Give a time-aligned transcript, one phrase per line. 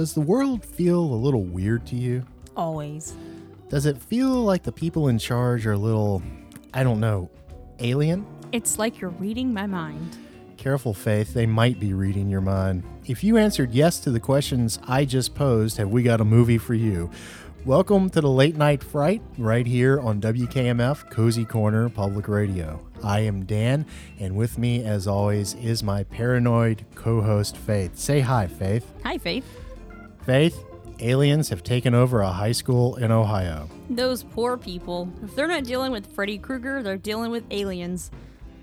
[0.00, 2.24] Does the world feel a little weird to you?
[2.56, 3.14] Always.
[3.68, 6.22] Does it feel like the people in charge are a little,
[6.72, 7.28] I don't know,
[7.80, 8.24] alien?
[8.50, 10.16] It's like you're reading my mind.
[10.56, 12.82] Careful, Faith, they might be reading your mind.
[13.04, 16.56] If you answered yes to the questions I just posed, have we got a movie
[16.56, 17.10] for you?
[17.66, 22.82] Welcome to the Late Night Fright right here on WKMF Cozy Corner Public Radio.
[23.04, 23.84] I am Dan,
[24.18, 27.98] and with me, as always, is my paranoid co host, Faith.
[27.98, 28.90] Say hi, Faith.
[29.04, 29.44] Hi, Faith.
[30.24, 30.66] Faith,
[30.98, 33.66] aliens have taken over a high school in Ohio.
[33.88, 35.10] Those poor people.
[35.22, 38.10] If they're not dealing with Freddy Krueger, they're dealing with aliens.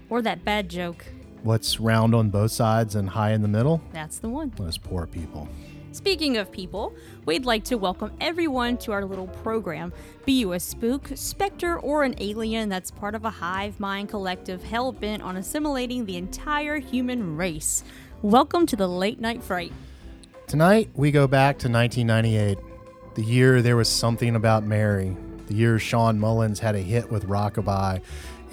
[0.10, 1.04] Or that bad joke.
[1.42, 3.82] What's round on both sides and high in the middle?
[3.92, 4.54] That's the one.
[4.56, 5.50] Those poor people.
[5.94, 6.94] Speaking of people,
[7.26, 9.92] we'd like to welcome everyone to our little program.
[10.26, 14.64] Be you a spook, specter, or an alien that's part of a hive mind collective
[14.64, 17.84] hell bent on assimilating the entire human race.
[18.22, 19.74] Welcome to the Late Night Fright.
[20.48, 22.58] Tonight, we go back to 1998,
[23.16, 25.14] the year there was something about Mary,
[25.48, 28.02] the year Shawn Mullins had a hit with Rockabye,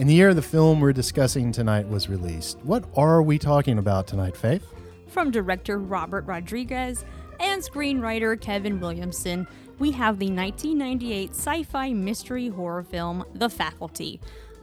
[0.01, 2.59] and the year the film we're discussing tonight was released.
[2.65, 4.67] What are we talking about tonight, Faith?
[5.07, 7.05] From director Robert Rodriguez
[7.39, 9.47] and screenwriter Kevin Williamson,
[9.79, 14.21] we have the 1998 sci fi mystery horror film The Faculty,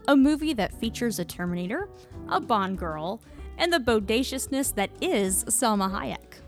[0.09, 1.87] a movie that features a Terminator,
[2.27, 3.21] a Bond girl,
[3.57, 6.41] and the bodaciousness that is Salma Hayek.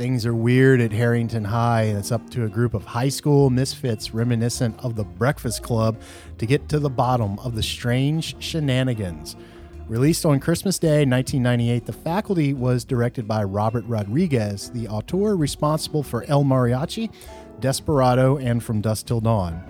[0.00, 3.50] Things are weird at Harrington High, and it's up to a group of high school
[3.50, 6.00] misfits reminiscent of the Breakfast Club
[6.38, 9.36] to get to the bottom of the strange shenanigans.
[9.88, 16.02] Released on Christmas Day 1998, The Faculty was directed by Robert Rodriguez, the auteur responsible
[16.02, 17.12] for El Mariachi,
[17.60, 19.62] Desperado, and From Dusk Till Dawn.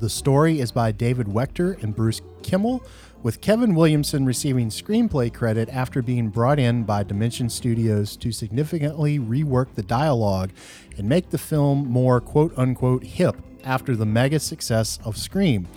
[0.00, 2.82] The story is by David Wechter and Bruce Kimmel,
[3.22, 9.18] with Kevin Williamson receiving screenplay credit after being brought in by Dimension Studios to significantly
[9.18, 10.50] rework the dialogue
[10.96, 15.68] and make the film more quote unquote hip after the mega success of Scream.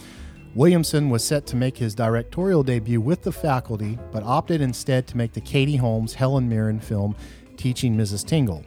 [0.55, 5.17] Williamson was set to make his directorial debut with the faculty, but opted instead to
[5.17, 7.15] make the Katie Holmes Helen Mirren film
[7.57, 8.25] Teaching Mrs.
[8.25, 8.63] Tingle.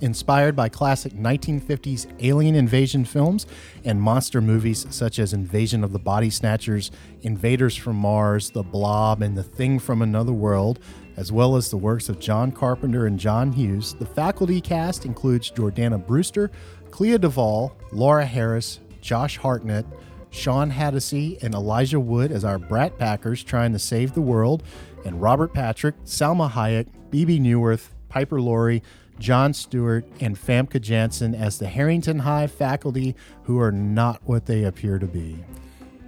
[0.00, 3.46] Inspired by classic 1950s alien invasion films
[3.84, 6.92] and monster movies such as Invasion of the Body Snatchers,
[7.22, 10.78] Invaders from Mars, The Blob, and The Thing from Another World,
[11.16, 15.50] as well as the works of John Carpenter and John Hughes, the faculty cast includes
[15.50, 16.52] Jordana Brewster,
[16.92, 19.84] Clea Duvall, Laura Harris, Josh Hartnett,
[20.30, 24.62] Shawn Hatosy, and Elijah Wood as our Brat Packers trying to save the world,
[25.04, 28.82] and Robert Patrick, Salma Hayek, Bebe Neuwirth, Piper Laurie,
[29.18, 33.14] Jon Stewart, and Famke Janssen as the Harrington High faculty
[33.44, 35.36] who are not what they appear to be.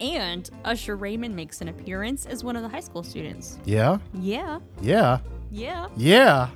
[0.01, 3.59] And Usher Raymond makes an appearance as one of the high school students.
[3.65, 3.99] Yeah?
[4.15, 5.19] Yeah, Yeah.
[5.51, 6.49] yeah, Yeah.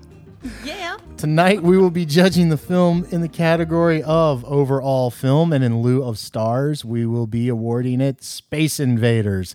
[0.65, 0.97] yeah.
[1.19, 5.82] Tonight we will be judging the film in the category of overall film, and in
[5.82, 9.54] lieu of stars, we will be awarding it Space Invaders.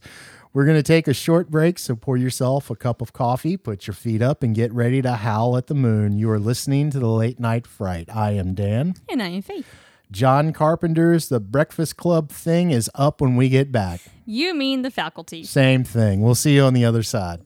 [0.52, 3.86] We're going to take a short break, so pour yourself a cup of coffee, put
[3.86, 6.18] your feet up, and get ready to howl at the moon.
[6.18, 8.10] You are listening to the Late Night Fright.
[8.12, 8.96] I am Dan.
[9.08, 9.68] And I am Faith.
[10.12, 14.02] John Carpenter's The Breakfast Club thing is up when we get back.
[14.26, 15.44] You mean the faculty.
[15.44, 16.22] Same thing.
[16.22, 17.42] We'll see you on the other side.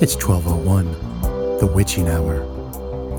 [0.00, 2.38] It's 1201, the witching hour.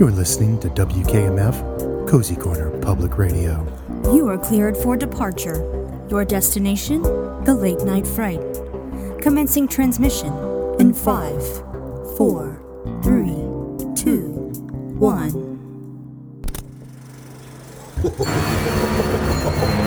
[0.02, 3.66] You're listening to WKMF Cozy Corner Public Radio.
[4.14, 5.64] You are cleared for departure.
[6.10, 7.02] Your destination,
[7.44, 8.42] the Late Night Fright.
[9.22, 10.34] Commencing transmission
[10.80, 11.44] in five,
[12.18, 12.62] four,
[13.04, 13.34] three,
[13.96, 14.52] two,
[15.00, 15.54] one.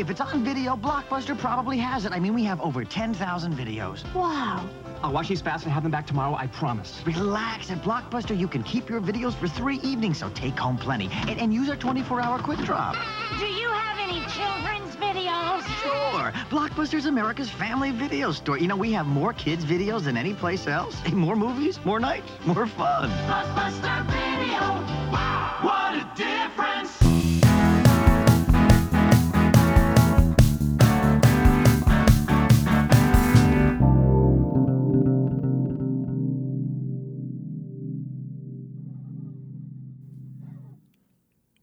[0.00, 2.12] Hey, if it's on video, Blockbuster probably has it.
[2.12, 4.02] I mean, we have over 10,000 videos.
[4.14, 4.66] Wow.
[5.02, 7.02] I'll watch these fast and have them back tomorrow, I promise.
[7.04, 7.70] Relax.
[7.70, 11.10] At Blockbuster, you can keep your videos for three evenings, so take home plenty.
[11.28, 12.96] And, and use our 24-hour quick drop.
[13.38, 15.66] Do you have any children's videos?
[15.82, 16.32] Sure.
[16.48, 18.56] Blockbuster's America's family video store.
[18.56, 20.96] You know, we have more kids' videos than any place else.
[21.12, 23.10] More movies, more nights, more fun.
[23.28, 23.99] Blockbuster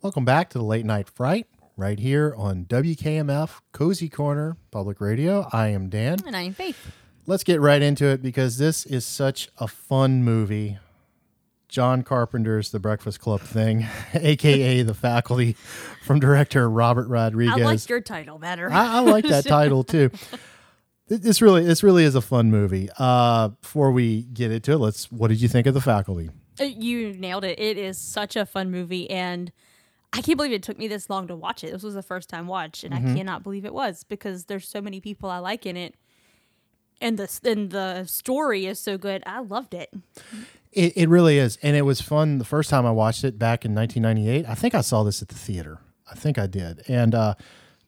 [0.07, 5.49] Welcome back to the Late Night Fright right here on WKMF Cozy Corner Public Radio.
[5.51, 6.19] I am Dan.
[6.25, 6.93] And I'm Faith.
[7.25, 10.77] Let's get right into it because this is such a fun movie.
[11.67, 15.57] John Carpenter's The Breakfast Club thing, aka The Faculty,
[16.05, 17.59] from director Robert Rodriguez.
[17.59, 18.71] I like your title better.
[18.71, 20.09] I, I like that title too.
[21.09, 22.87] This really, this really is a fun movie.
[22.97, 25.11] Uh, before we get into it, let's.
[25.11, 26.29] What did you think of The Faculty?
[26.57, 27.59] Uh, You nailed it.
[27.59, 29.51] It is such a fun movie, and
[30.13, 31.71] I can't believe it took me this long to watch it.
[31.71, 33.11] This was the first time watch, and Mm-hmm.
[33.11, 35.95] I cannot believe it was because there's so many people I like in it,
[37.01, 39.21] and the and the story is so good.
[39.25, 39.93] I loved it.
[40.71, 43.65] It, it really is, and it was fun the first time I watched it back
[43.65, 44.49] in 1998.
[44.49, 45.79] I think I saw this at the theater.
[46.09, 47.35] I think I did, and uh,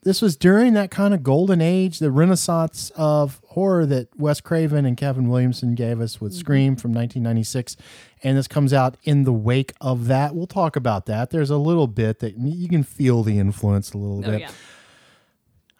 [0.04, 4.86] this was during that kind of golden age, the renaissance of horror that Wes Craven
[4.86, 7.76] and Kevin Williamson gave us with Scream from 1996,
[8.24, 10.36] and this comes out in the wake of that.
[10.36, 11.30] We'll talk about that.
[11.30, 14.42] There's a little bit that you can feel the influence a little Oh bit.
[14.42, 14.52] yeah,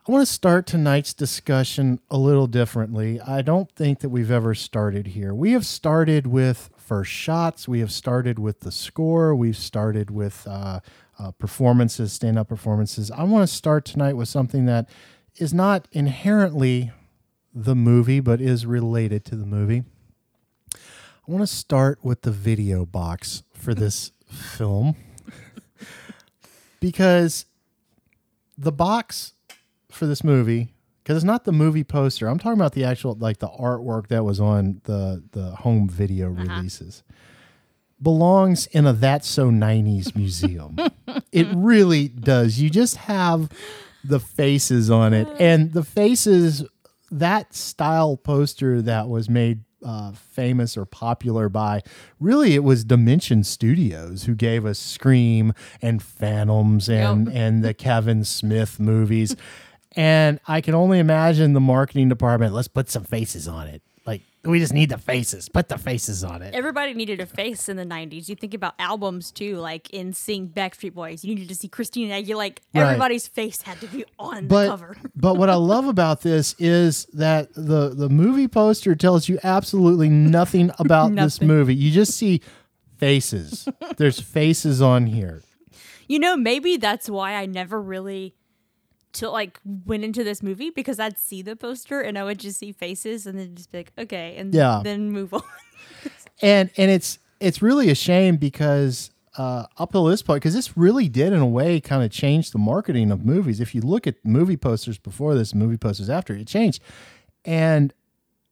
[0.08, 3.20] I want to start tonight's discussion a little differently.
[3.22, 5.34] I don't think that we've ever started here.
[5.34, 7.68] We have started with first shots.
[7.68, 9.36] We have started with the score.
[9.36, 10.80] We've started with uh,
[11.20, 13.12] uh, performances, stand up performances.
[13.12, 14.90] I want to start tonight with something that
[15.36, 16.92] is not inherently
[17.54, 19.84] the movie, but is related to the movie.
[21.30, 24.96] I want to start with the video box for this film
[26.80, 27.46] because
[28.58, 29.34] the box
[29.92, 30.74] for this movie
[31.04, 32.28] because it's not the movie poster.
[32.28, 36.34] I'm talking about the actual like the artwork that was on the the home video
[36.34, 36.46] uh-huh.
[36.48, 37.04] releases.
[38.02, 40.78] Belongs in a that's so 90s museum.
[41.32, 42.60] it really does.
[42.60, 43.52] You just have
[44.04, 46.66] the faces on it and the faces
[47.12, 51.82] that style poster that was made uh, famous or popular by
[52.20, 58.24] really it was Dimension Studios who gave us Scream and Phantoms and and the Kevin
[58.24, 59.36] Smith movies.
[59.96, 63.82] And I can only imagine the marketing department, let's put some faces on it.
[64.46, 65.50] We just need the faces.
[65.50, 66.56] Put the faces on it.
[66.56, 68.30] everybody needed a face in the '90s.
[68.30, 71.26] You think about albums too, like NSYNC Backstreet Boys.
[71.26, 72.36] You needed to see Christina Aguilera.
[72.36, 72.84] Like Right.
[72.84, 74.96] everybody's face had to be on the but cover.
[75.16, 80.08] but what I love about this is that the the movie poster tells you absolutely
[80.10, 81.76] nothing about this movie.
[81.76, 82.42] You just see
[82.98, 83.68] faces.
[83.98, 85.44] There's faces on here.
[86.08, 88.34] You know, maybe that's why I never really
[89.14, 92.60] to like went into this movie because I'd see the poster and I would just
[92.60, 94.82] see faces and then just be like, okay, and Yeah.
[94.84, 95.42] then move on.
[96.42, 100.76] and and it's it's really a shame because uh, up till this point, because this
[100.76, 103.60] really did in a way kind of change the marketing of movies.
[103.62, 106.82] If you look at movie posters before this, movie posters after, it changed.
[107.46, 107.94] And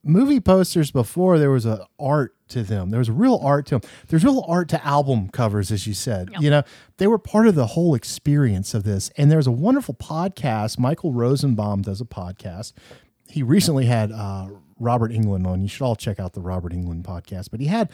[0.08, 2.90] movie posters before there was a art to them.
[2.90, 3.90] There was real art to them.
[4.08, 6.30] There's real art to album covers, as you said.
[6.40, 6.62] You know,
[6.96, 9.10] they were part of the whole experience of this.
[9.16, 10.78] And there's a wonderful podcast.
[10.78, 12.72] Michael Rosenbaum does a podcast.
[13.28, 15.60] He recently had uh, Robert Englund on.
[15.60, 17.50] You should all check out the Robert Englund podcast.
[17.50, 17.90] But he had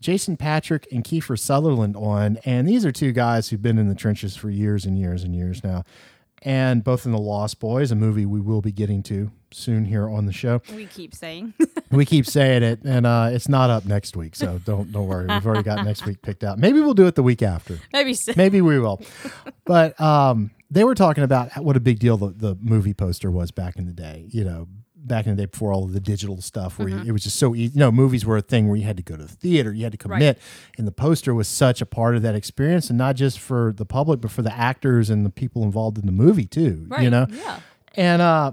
[0.00, 3.94] Jason Patric and Kiefer Sutherland on, and these are two guys who've been in the
[3.94, 5.84] trenches for years and years and years now.
[6.42, 10.08] And both in The Lost Boys, a movie we will be getting to soon here
[10.08, 11.54] on the show we keep saying.
[11.90, 15.26] we keep saying it, and uh, it's not up next week, so don't don't worry.
[15.26, 16.58] We've already got next week picked out.
[16.58, 17.78] Maybe we'll do it the week after.
[17.92, 18.32] maybe so.
[18.36, 19.00] Maybe we will.
[19.64, 23.50] But um, they were talking about what a big deal the, the movie poster was
[23.50, 24.26] back in the day.
[24.28, 24.68] You know,
[25.08, 27.38] back in the day before all of the digital stuff, where you, it was just
[27.38, 27.74] so easy.
[27.74, 29.84] You know, movies were a thing where you had to go to the theater, you
[29.84, 30.38] had to commit,
[30.76, 33.84] and the poster was such a part of that experience, and not just for the
[33.84, 36.86] public, but for the actors and the people involved in the movie too.
[37.00, 37.60] You know, yeah.
[37.94, 38.52] and uh,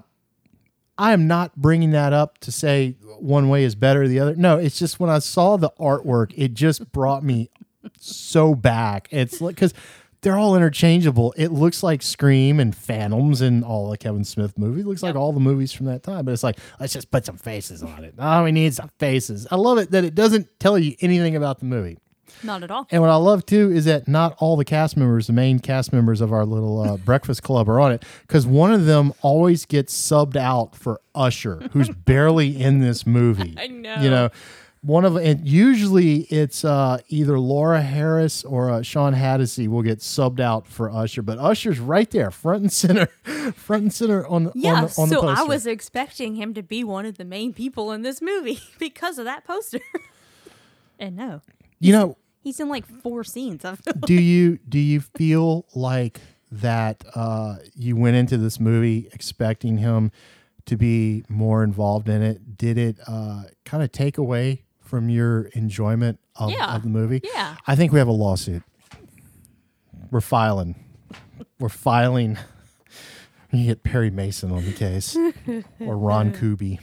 [0.97, 4.35] I am not bringing that up to say one way is better the other.
[4.35, 7.49] No, it's just when I saw the artwork, it just brought me
[7.99, 9.07] so back.
[9.11, 9.73] It's like because
[10.25, 11.35] they're all interchangeable.
[11.37, 14.83] It looks like Scream and Phantoms and all the Kevin Smith movies.
[14.83, 16.25] It looks like all the movies from that time.
[16.25, 18.15] But it's like let's just put some faces on it.
[18.17, 19.45] Oh, we need some faces.
[19.51, 21.99] I love it that it doesn't tell you anything about the movie.
[22.41, 22.87] Not at all.
[22.89, 25.93] And what I love too is that not all the cast members, the main cast
[25.93, 29.67] members of our little uh, breakfast club, are on it because one of them always
[29.67, 33.53] gets subbed out for Usher, who's barely in this movie.
[33.59, 33.95] I know.
[34.01, 34.29] You know,
[34.85, 39.97] one of and usually it's uh, either Laura Harris or uh, Shawn Hatosy will get
[39.97, 43.07] subbed out for Usher, but Usher's right there, front and center,
[43.55, 46.61] front and center on Yeah, on the, on the so I was expecting him to
[46.61, 49.79] be one of the main people in this movie because of that poster.
[50.99, 51.41] and no,
[51.79, 53.65] you know, he's in like four scenes.
[54.05, 60.11] Do you do you feel like that uh, you went into this movie expecting him
[60.67, 62.55] to be more involved in it?
[62.55, 66.75] Did it uh, kind of take away from your enjoyment of, Yeah.
[66.75, 67.21] of the movie?
[67.23, 67.55] Yeah.
[67.67, 68.63] I think we have a lawsuit.
[70.11, 70.75] We're filing.
[71.59, 72.37] we're filing.
[73.51, 75.15] You get Perry Mason on the case,
[75.79, 76.79] or Ron Kuby.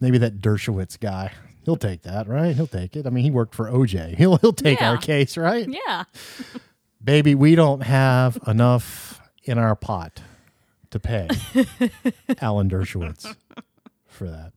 [0.00, 1.30] Maybe that Dershowitz guy.
[1.64, 2.56] He'll take that, right?
[2.56, 3.06] He'll take it.
[3.06, 4.14] I mean, he worked for OJ.
[4.18, 5.68] He'll he'll take our case, right?
[5.68, 6.04] Yeah.
[7.02, 10.20] Baby, we don't have enough in our pot
[10.90, 11.28] to pay
[12.40, 13.36] Alan Dershowitz
[14.08, 14.52] for that.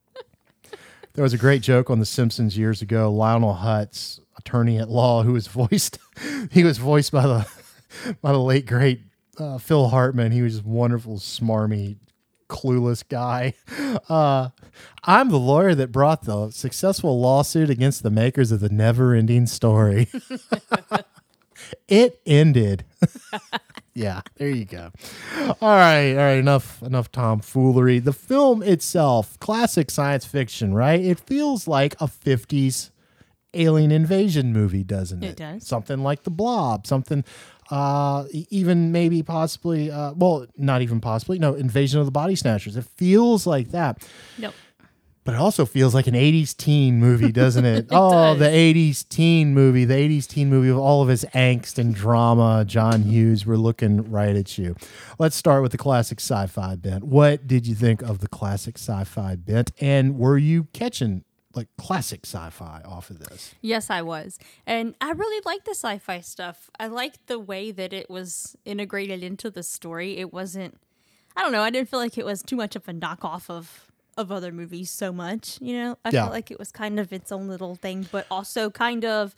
[1.18, 3.12] There was a great joke on The Simpsons years ago.
[3.12, 5.98] Lionel Hutz, attorney at law, who was voiced,
[6.52, 7.48] he was voiced by the
[8.22, 9.02] by the late great
[9.40, 10.32] uh, Phil Hartman.
[10.32, 11.98] He was just wonderful, smarmy,
[12.48, 13.56] clueless guy.
[14.10, 14.50] Uh,
[15.04, 20.08] I'm the lawyer that brought the successful lawsuit against the makers of the Never-Ending Story.
[21.88, 22.86] it ended.
[23.98, 24.92] Yeah, there you go.
[25.38, 26.38] All right, all right.
[26.38, 27.98] Enough, enough tomfoolery.
[27.98, 31.04] The film itself, classic science fiction, right?
[31.04, 32.92] It feels like a '50s
[33.56, 35.30] alien invasion movie, doesn't it?
[35.32, 35.66] It does.
[35.68, 36.86] Something like The Blob.
[36.86, 37.26] Something,
[37.72, 41.40] uh, even maybe possibly, uh, well, not even possibly.
[41.40, 42.78] No, Invasion of the Body Snatchers.
[42.78, 44.08] It feels like that.
[44.38, 44.54] Nope.
[45.28, 47.88] But it also feels like an 80s teen movie, doesn't it?
[47.92, 48.40] oh, does.
[48.40, 52.64] the 80s teen movie, the 80s teen movie of all of his angst and drama.
[52.66, 54.78] John Hughes, we're looking right at you.
[55.20, 57.04] Let's start with the classic sci fi bent.
[57.04, 59.74] What did you think of the classic sci fi bent?
[59.82, 63.54] And were you catching like classic sci fi off of this?
[63.60, 64.40] Yes, I was.
[64.66, 66.70] And I really liked the sci fi stuff.
[66.80, 70.20] I liked the way that it was integrated into the story.
[70.20, 70.80] It wasn't,
[71.36, 73.87] I don't know, I didn't feel like it was too much of a knockoff of.
[74.18, 75.98] Of other movies, so much, you know.
[76.04, 76.24] I Yeah.
[76.24, 79.36] felt like it was kind of its own little thing, but also kind of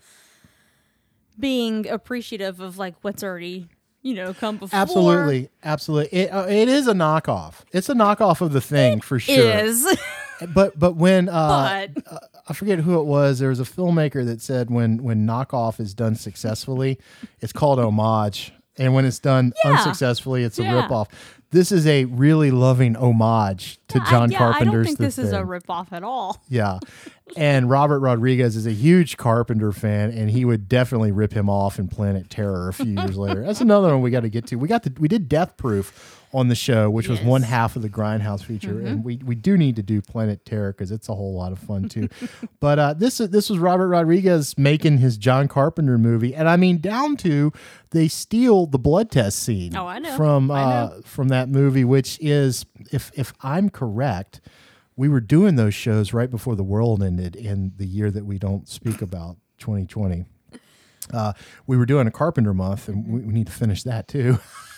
[1.40, 3.68] being appreciative of like what's already,
[4.02, 4.80] you know, come before.
[4.80, 5.50] Absolutely.
[5.64, 6.18] Absolutely.
[6.20, 7.62] It, uh, it is a knockoff.
[7.72, 9.58] It's a knockoff of the thing for sure.
[9.60, 9.86] Is
[10.54, 13.40] But but when uh, but uh, I forget who it was.
[13.40, 16.98] There was a filmmaker that said when when knockoff is done successfully,
[17.42, 19.72] it's called homage, and when it's done Yeah.
[19.72, 20.88] unsuccessfully, it's a Yeah.
[20.88, 21.08] ripoff.
[21.52, 24.68] This is a really loving homage to I- John yeah, Carpenter's.
[24.70, 25.46] I don't think this is a Thing.
[25.48, 26.42] ripoff at all.
[26.50, 26.80] Yeah.
[27.38, 31.78] And Robert Rodriguez is a huge Carpenter fan, and he would definitely rip him off
[31.78, 33.44] in Planet Terror a few years later.
[33.46, 34.56] That's another one we got to get to.
[34.56, 37.22] We got the we did Death Proof on the show, which was Yes.
[37.24, 37.30] Mm-hmm.
[37.30, 40.72] one half of the Grindhouse feature, and we, we do need to do Planet Terror
[40.72, 42.08] because it's a whole lot of fun too.
[42.60, 46.80] but uh, this this was Robert Rodriguez making his John Carpenter movie, and I mean
[46.80, 47.52] down to
[47.92, 49.76] they steal the blood test scene.
[49.76, 50.16] Oh, I know.
[50.16, 51.02] from I uh, know.
[51.04, 54.42] from that movie, which is if if I'm correct
[54.96, 58.38] we were doing those shows right before the world ended in the year that we
[58.38, 60.26] don't speak about 2020
[61.14, 61.32] uh,
[61.66, 64.38] we were doing a carpenter month and we, we need to finish that too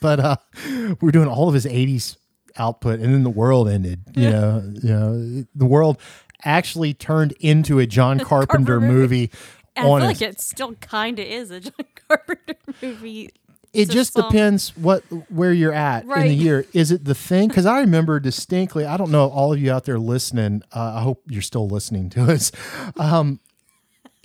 [0.00, 0.36] but uh,
[0.66, 2.16] we were doing all of his 80s
[2.58, 5.98] output and then the world ended you know you know the world
[6.44, 9.30] actually turned into a john carpenter Carpenter movie.
[9.76, 11.72] I feel like it still kind of is a John
[12.08, 13.28] Carpenter movie.
[13.74, 16.64] it just some- depends what where you're at in the year.
[16.72, 17.48] Is it the thing?
[17.48, 18.86] Because I remember distinctly.
[18.86, 20.62] I don't know all of you out there listening.
[20.74, 22.52] Uh, I hope you're still listening to us.
[22.96, 23.38] Um,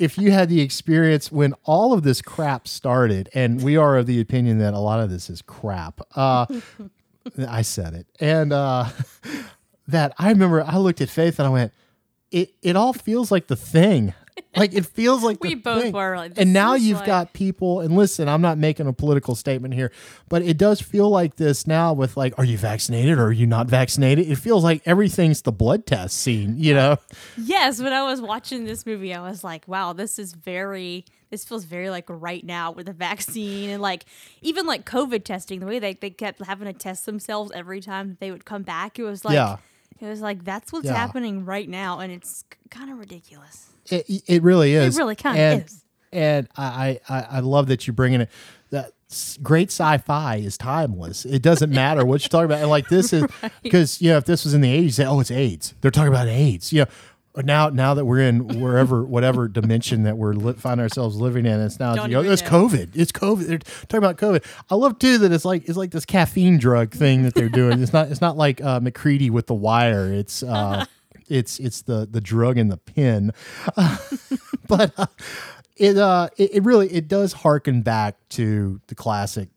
[0.02, 4.08] if you had the experience when all of this crap started, and we are of
[4.08, 6.02] the opinion that a lot of this is crap.
[6.16, 6.48] Uh,
[7.48, 8.90] I said it, and uh,
[9.88, 11.72] that I remember I looked at Faith and I went,
[12.32, 14.16] "It it all feels like the thing."
[14.56, 15.94] Like it feels like We both thing.
[15.94, 17.80] were like, and now you've like- got people.
[17.80, 19.92] And listen, I'm not making a political statement here,
[20.28, 21.94] but it does feel like this now.
[21.94, 24.30] With like, are you vaccinated or are you not vaccinated?
[24.30, 26.56] It feels like everything's the blood test scene.
[26.58, 26.98] You know?
[27.38, 31.46] Yes, when I was watching this movie, I was like, wow, this is very, this
[31.46, 34.04] feels very like right now with the vaccine and like
[34.42, 38.18] even like COVID testing, the way they, they kept having to test themselves every time
[38.20, 39.00] they would come back.
[39.00, 39.58] It was like, Yeah.
[40.02, 40.96] it was like, that's what's Yeah.
[40.96, 42.00] happening right now.
[42.00, 43.70] And it's kind of ridiculous.
[43.90, 44.96] It, it really is.
[44.98, 45.78] It really kinda And- is.
[46.14, 48.30] And I, I, I love that you're bringing it.
[48.72, 48.92] That
[49.42, 51.24] great sci-fi is timeless.
[51.24, 52.60] It doesn't matter what you're talking about.
[52.60, 53.26] And like this is
[53.64, 55.74] because you know if this was in the 80s, say, oh, it's AIDS.
[55.80, 56.74] They're talking about AIDS.
[56.74, 56.88] You know.
[57.46, 61.62] Now, now that we're in wherever, whatever dimension that we're li- find ourselves living in,
[61.62, 62.42] it's now you know, it's.
[62.42, 62.90] COVID.
[62.94, 63.48] It's COVID.
[63.48, 64.44] They're talking about COVID.
[64.70, 67.82] I love too that it's like it's like this caffeine drug thing that they're doing.
[67.82, 70.12] It's not it's not like uh, McCready with the wire.
[70.14, 70.84] It's uh,
[71.32, 73.32] it's it's the the drug in the pin
[74.68, 75.06] but uh,
[75.78, 79.50] it uh it, it really it does harken back to the classic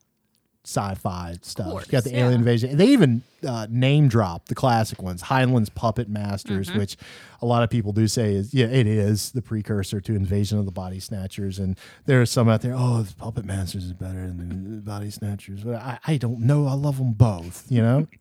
[0.66, 1.69] sci-fi stuff.
[1.71, 2.21] course, you got the yeah.
[2.21, 2.76] alien invasion.
[2.76, 6.78] They even uh, name drop the classic ones, Heinlein's Puppet Masters, Mm-hmm.
[6.78, 6.97] which
[7.43, 10.64] a lot of people do say is yeah, it is the precursor to Invasion of
[10.64, 11.59] the Body Snatchers.
[11.59, 15.11] And there are some out there, oh, the Puppet Masters is better than the Body
[15.11, 15.62] Snatchers.
[15.62, 16.66] But I, I don't know.
[16.66, 17.66] I love them both.
[17.69, 18.07] You know.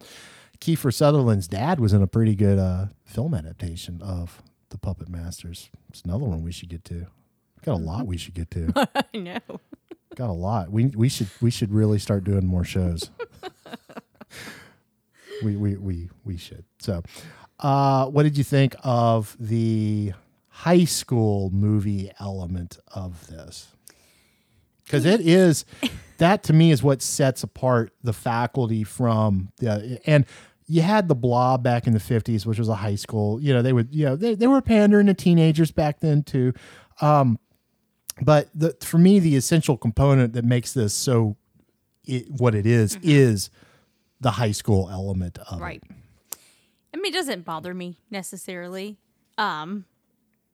[0.64, 5.70] Kiefer Sutherland's dad was in a pretty good uh, film adaptation of the Puppet Masters.
[5.90, 7.08] It's another one we should get to.
[7.66, 8.72] Got a lot we should get to.
[9.14, 9.40] I know.
[10.16, 10.72] got a lot.
[10.72, 13.10] We we should we should really start doing more shows.
[15.44, 16.64] we we we we should.
[16.80, 17.04] So,
[17.60, 20.14] uh, what did you think of the
[20.48, 23.68] high school movie element of this?
[24.86, 25.66] Because it is
[26.20, 30.26] that to me is what sets apart the faculty from the and
[30.68, 33.62] you had the blob back in the 50s which was a high school you know
[33.62, 36.54] they would you know they, they were pandering to teenagers back then too
[37.02, 37.38] um,
[38.22, 41.36] but the, for me the essential component that makes this so
[42.06, 43.50] it, what it is, is
[44.20, 45.82] the high school element of Right.
[45.90, 45.96] it
[46.94, 48.98] I mean, it doesn't bother me necessarily.
[49.38, 49.86] Um,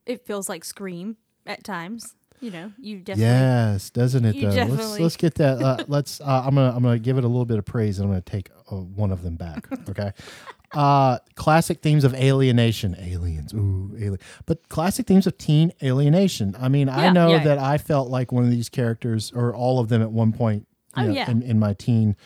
[0.06, 2.14] it feels like Scream at times.
[2.40, 3.24] You know, you definitely.
[3.24, 6.98] yes doesn't it though let's let's get that uh, let's uh, i'm gonna i'm gonna
[6.98, 9.66] give it a little bit of praise and i'm gonna take one of them back
[9.88, 10.12] okay
[10.72, 16.68] uh classic themes of alienation aliens ooh alien but classic themes of teen alienation i
[16.68, 19.88] mean i know yeah, that i felt like one of these characters or all of
[19.88, 21.30] them at one point Oh, know, yeah.
[21.30, 22.16] in, in my teen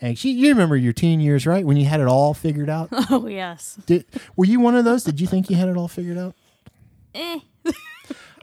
[0.00, 3.26] and you remember your teen years right when you had it all figured out Oh
[3.26, 3.78] yes.
[3.86, 4.04] Did,
[4.36, 6.34] were you one of those did you think you had it all figured out
[7.14, 7.40] Eh.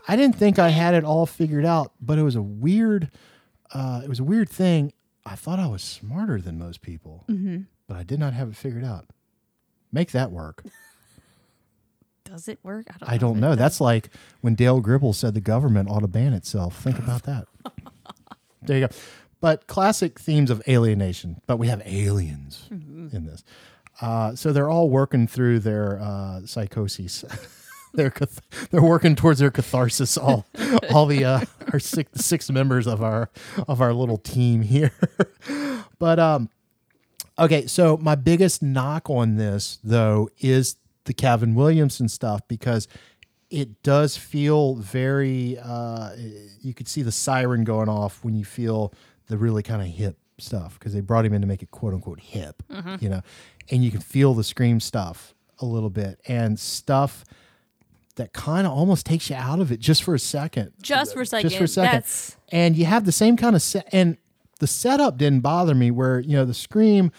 [0.07, 3.11] I didn't think I had it all figured out, but it was a weird,
[3.71, 4.91] uh, it was a weird thing.
[5.25, 7.61] I thought I was smarter than most people, Mm-hmm.
[7.87, 9.05] but I did not have it figured out.
[9.91, 10.63] Make that work.
[12.25, 12.85] Does it work?
[12.89, 13.09] I don't.
[13.09, 13.55] I don't know.
[13.55, 14.09] That's like
[14.41, 16.79] when Dale Gribble said the government ought to ban itself.
[16.81, 17.47] Think about that.
[18.61, 18.93] there you go.
[19.41, 23.15] But classic themes of alienation, but we have aliens Mm-hmm.
[23.15, 23.43] in this.
[24.01, 27.25] Uh, so they're all working through their uh, psychoses.
[27.93, 30.17] they're cath- they're working towards their catharsis.
[30.17, 30.45] All
[30.93, 31.39] all the uh,
[31.73, 33.29] our six six members of our
[33.67, 34.91] of our little team here.
[35.99, 36.49] but um,
[37.39, 42.87] Okay, so my biggest knock on this though is the Kevin Williamson stuff because
[43.49, 46.11] it does feel very uh
[46.61, 48.93] you could see the siren going off when you feel
[49.27, 51.93] the really kind of hip stuff because they brought him in to make it quote
[51.93, 52.61] unquote hip,
[52.99, 53.21] you know.
[53.71, 57.23] And you can feel the scream stuff a little bit and stuff
[58.19, 61.21] that kind of almost takes you out of it just for a second Just for
[61.21, 61.49] a second.
[61.49, 61.95] just for a second.
[62.01, 64.17] That's And you have the same kind of set, and
[64.59, 65.89] the setup didn't bother me.
[65.89, 67.11] Where you know the scream,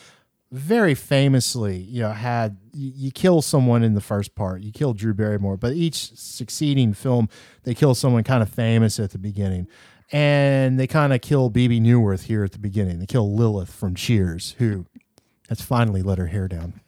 [0.52, 4.92] very famously, you know, had you, you kill someone in the first part, you kill
[4.92, 7.28] Drew Barrymore, but each succeeding film
[7.62, 9.66] they kill someone kind of famous at the beginning.
[10.12, 12.98] And they kind of kill Bebe Neuwirth here at the beginning.
[12.98, 14.86] They kill Lilith from Cheers, who
[15.48, 16.80] has finally let her hair down.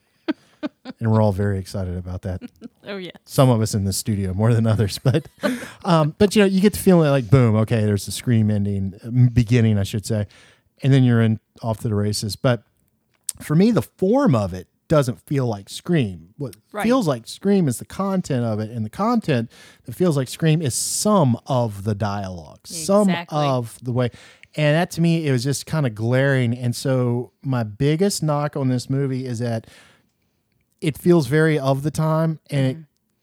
[0.99, 2.41] And we're all very excited about that.
[2.85, 3.11] Oh yeah.
[3.23, 5.27] some of us in the studio more than others but
[5.85, 8.93] um, but you know you get the feeling like boom okay there's the scream ending
[9.05, 10.27] um, beginning i should say
[10.83, 12.35] and then you're in off to the races.
[12.35, 12.63] But
[13.41, 16.33] for me the form of it doesn't feel like scream.
[16.37, 16.83] What Right.
[16.83, 19.49] feels like scream is the content of it and the content
[19.85, 24.11] that feels like scream is some of the dialogue some of the way.
[24.57, 26.53] And that to me it was just kind of glaring.
[26.57, 29.67] And so my biggest knock on this movie is that
[30.83, 32.77] it feels very of the time and it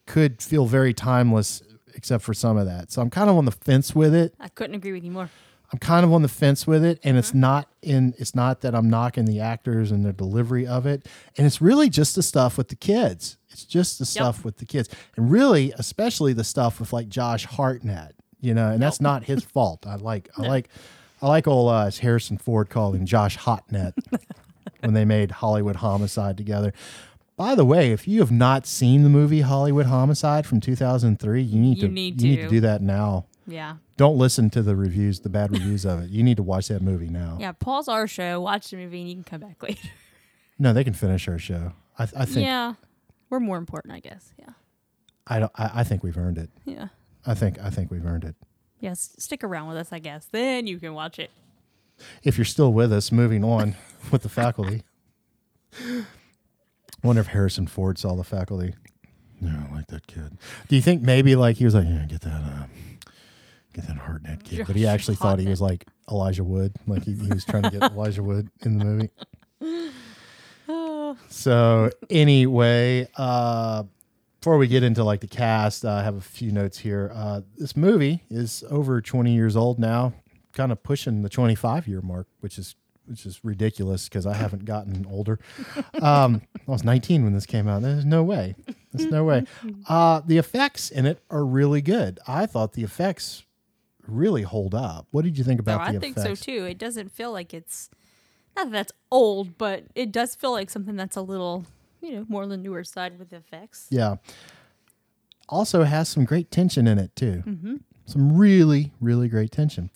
[0.06, 1.62] could feel very timeless
[1.94, 2.90] except for some of that.
[2.90, 4.34] So I'm kind of on the fence with it.
[4.40, 5.28] I couldn't agree with you more.
[5.70, 8.74] I'm kind of on the fence with it and it's not in it's not that
[8.74, 12.56] I'm knocking the actors and their delivery of it and it's really just the stuff
[12.56, 13.36] with the kids.
[13.50, 14.88] It's just the stuff with the kids.
[15.16, 19.44] And really especially the stuff with like Josh Hartnett, you know, and that's not his
[19.54, 19.86] fault.
[19.86, 20.70] I like I like
[21.20, 23.92] I like old uh, as Harrison Ford called him Josh Hotnet
[24.80, 26.72] when they made Hollywood Homicide together.
[27.40, 31.58] By the way, if you have not seen the movie Hollywood Homicide from 2003, you
[31.58, 32.48] need You to need you need to to.
[32.50, 33.24] do that now.
[33.46, 33.76] Yeah.
[33.96, 36.10] Don't listen to the reviews, the bad reviews of it.
[36.10, 37.38] You need to watch that movie now.
[37.40, 37.52] Yeah.
[37.52, 39.88] Pause our show, watch the movie, and you can come back later.
[40.58, 41.72] No, they can finish our show.
[41.98, 42.74] I, I think yeah.
[43.30, 44.34] We're more important, I guess.
[44.38, 44.50] Yeah.
[45.26, 45.52] I don't.
[45.54, 46.50] I, I think we've earned it.
[46.66, 46.88] Yeah.
[47.24, 48.34] I think I think we've earned it.
[48.80, 49.14] Yes.
[49.18, 50.26] Stick around with us, I guess.
[50.30, 51.30] Then you can watch it.
[52.22, 53.76] If you're still with us, moving on
[54.12, 54.82] with the faculty.
[57.02, 58.74] Wonder if Harrison Ford saw the faculty.
[59.40, 60.36] No, I like that kid.
[60.68, 62.66] Do you think maybe like he was like, yeah, get that, uh,
[63.72, 67.14] get that Hartnett kid, but he actually thought he was like Elijah Wood, like he,
[67.14, 69.10] he was trying to get Elijah Wood in the movie.
[71.28, 73.82] So anyway, uh,
[74.40, 77.10] before we get into like the cast, uh, I have a few notes here.
[77.12, 80.12] Uh, this movie is over 20 years old now,
[80.52, 84.64] kind of pushing the 25 year mark, which is which is ridiculous because I haven't
[84.64, 85.38] gotten older.
[86.00, 87.82] Um, I was 19 when this came out.
[87.82, 88.54] There's no way.
[88.92, 89.44] There's no way.
[89.88, 92.18] Uh, the effects in it are really good.
[92.26, 93.44] I thought the effects
[94.06, 95.06] really hold up.
[95.10, 96.40] What did you think about I the think effects?
[96.40, 96.64] so too.
[96.64, 97.90] It doesn't feel like it's
[98.56, 101.66] not that that's old, but it does feel like something that's a little,
[102.00, 103.86] you know, more on the newer side with the effects.
[103.90, 104.16] Yeah.
[105.48, 107.80] Also has some great tension in it too.
[108.06, 109.90] Some really, really great tension.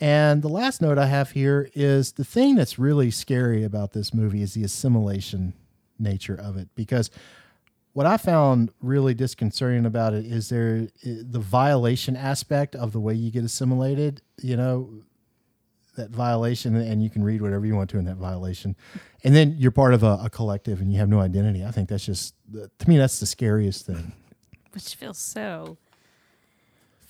[0.00, 4.12] And the last note I have here is the thing that's really scary about this
[4.12, 5.54] movie is the assimilation
[5.98, 7.10] nature of it because
[7.92, 13.14] what I found really disconcerting about it is there the violation aspect of the way
[13.14, 14.90] you get assimilated, you know,
[15.96, 18.74] that violation and you can read whatever you want to in that violation.
[19.22, 21.64] And then you're part of a, a collective and you have no identity.
[21.64, 24.12] I think that's just to me that's the scariest thing.
[24.72, 25.78] Which feels so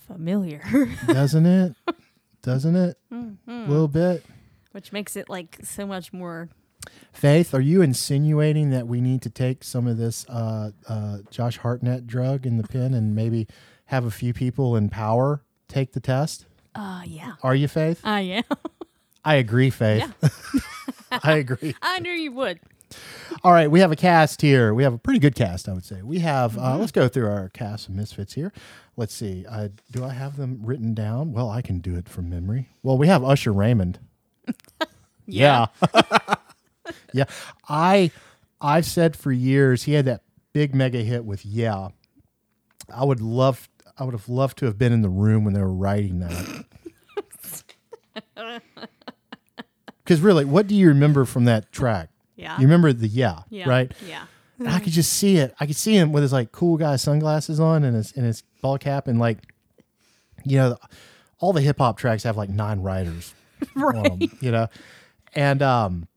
[0.07, 0.63] familiar.
[1.07, 1.75] Doesn't it?
[2.45, 2.97] Doesn't it?
[3.11, 3.69] A Mm-hmm.
[3.71, 4.25] little bit.
[4.73, 6.49] Which makes it like so much more
[7.15, 11.57] Faith, are you insinuating that we need to take some of this uh, uh, Josh
[11.57, 13.47] Hartnett drug in the pen and maybe
[13.87, 16.45] have a few people in power take the test?
[16.75, 17.35] uh yeah.
[17.43, 18.01] Are you, Faith?
[18.05, 18.43] I am.
[19.25, 20.13] I agree, Faith.
[21.11, 21.75] I agree.
[21.83, 22.61] I knew you would.
[23.43, 24.75] All right, we have a cast here.
[24.75, 26.03] We have a pretty good cast, I would say.
[26.03, 28.53] We have, uh, let's go through our cast of misfits here.
[28.97, 29.45] Let's see.
[29.49, 31.33] Uh, do I have them written down?
[31.33, 32.69] Well, I can do it from memory.
[32.83, 33.99] Well, we have Usher Raymond.
[35.27, 35.67] yeah.
[37.13, 37.25] yeah.
[37.69, 38.11] I
[38.61, 41.89] I've said for years he had that big mega hit with Yeah.
[42.95, 45.61] I would love I would have loved to have been in the room when they
[45.61, 46.65] were writing that.
[50.05, 52.11] Because really, what do you remember from that track?
[52.37, 52.57] Yeah.
[52.59, 53.67] You remember the yeah, Yeah.
[53.69, 53.91] right?
[54.07, 54.25] Yeah.
[54.65, 55.55] And I could just see it.
[55.61, 58.43] I could see him with his like cool guy sunglasses on and his and his
[58.63, 59.39] ball cap and like,
[60.45, 60.77] you know,
[61.39, 63.35] all the hip hop tracks have like nine writers,
[63.77, 64.69] on 'em, you know,
[65.35, 66.09] and um,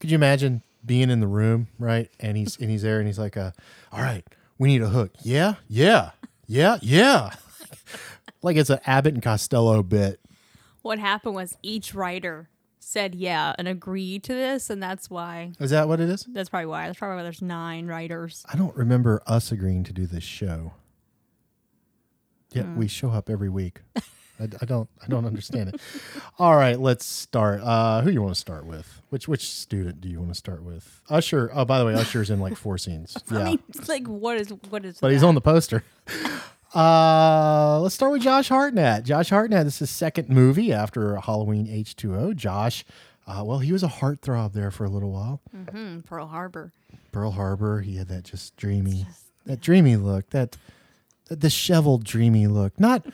[0.00, 2.10] could you imagine being in the room, right?
[2.20, 3.52] And he's and he's there and he's like, uh,
[3.92, 4.24] all right,
[4.58, 5.12] we need a hook.
[5.22, 6.10] Yeah, yeah,
[6.46, 7.30] yeah, yeah.
[8.42, 10.20] like it's an Abbott and Costello bit.
[10.82, 12.48] What happened was each writer
[12.80, 15.52] said yeah and agreed to this, and that's why.
[15.60, 16.24] Is that what it is?
[16.24, 16.86] That's probably why.
[16.86, 18.44] That's probably why there's nine writers.
[18.52, 20.72] I don't remember us agreeing to do this show.
[22.52, 23.82] Yet we show up every week.
[24.40, 24.88] I, I don't.
[25.02, 25.80] I don't understand it.
[26.38, 27.60] All right, let's start.
[27.62, 29.00] Uh, who you want to start with?
[29.10, 31.00] Which which student do you want to start with?
[31.08, 31.50] Usher.
[31.54, 33.16] Oh, by the way, Usher's in like four scenes.
[33.30, 34.98] Yeah, I mean, it's like what is what is?
[34.98, 35.84] but he's on the poster.
[36.74, 39.04] Uh, let's start with Josh Hartnett.
[39.04, 39.64] Josh Hartnett.
[39.64, 42.32] This is his second movie after Halloween H two O.
[42.32, 42.84] Josh.
[43.26, 45.40] Uh, well, he was a heartthrob there for a little while.
[45.54, 46.72] Mm, Pearl Harbor.
[47.12, 47.80] Pearl Harbor.
[47.80, 49.06] He had that just dreamy,
[49.46, 50.56] that dreamy look, that,
[51.28, 52.78] that disheveled, dreamy look.
[52.78, 53.04] Not,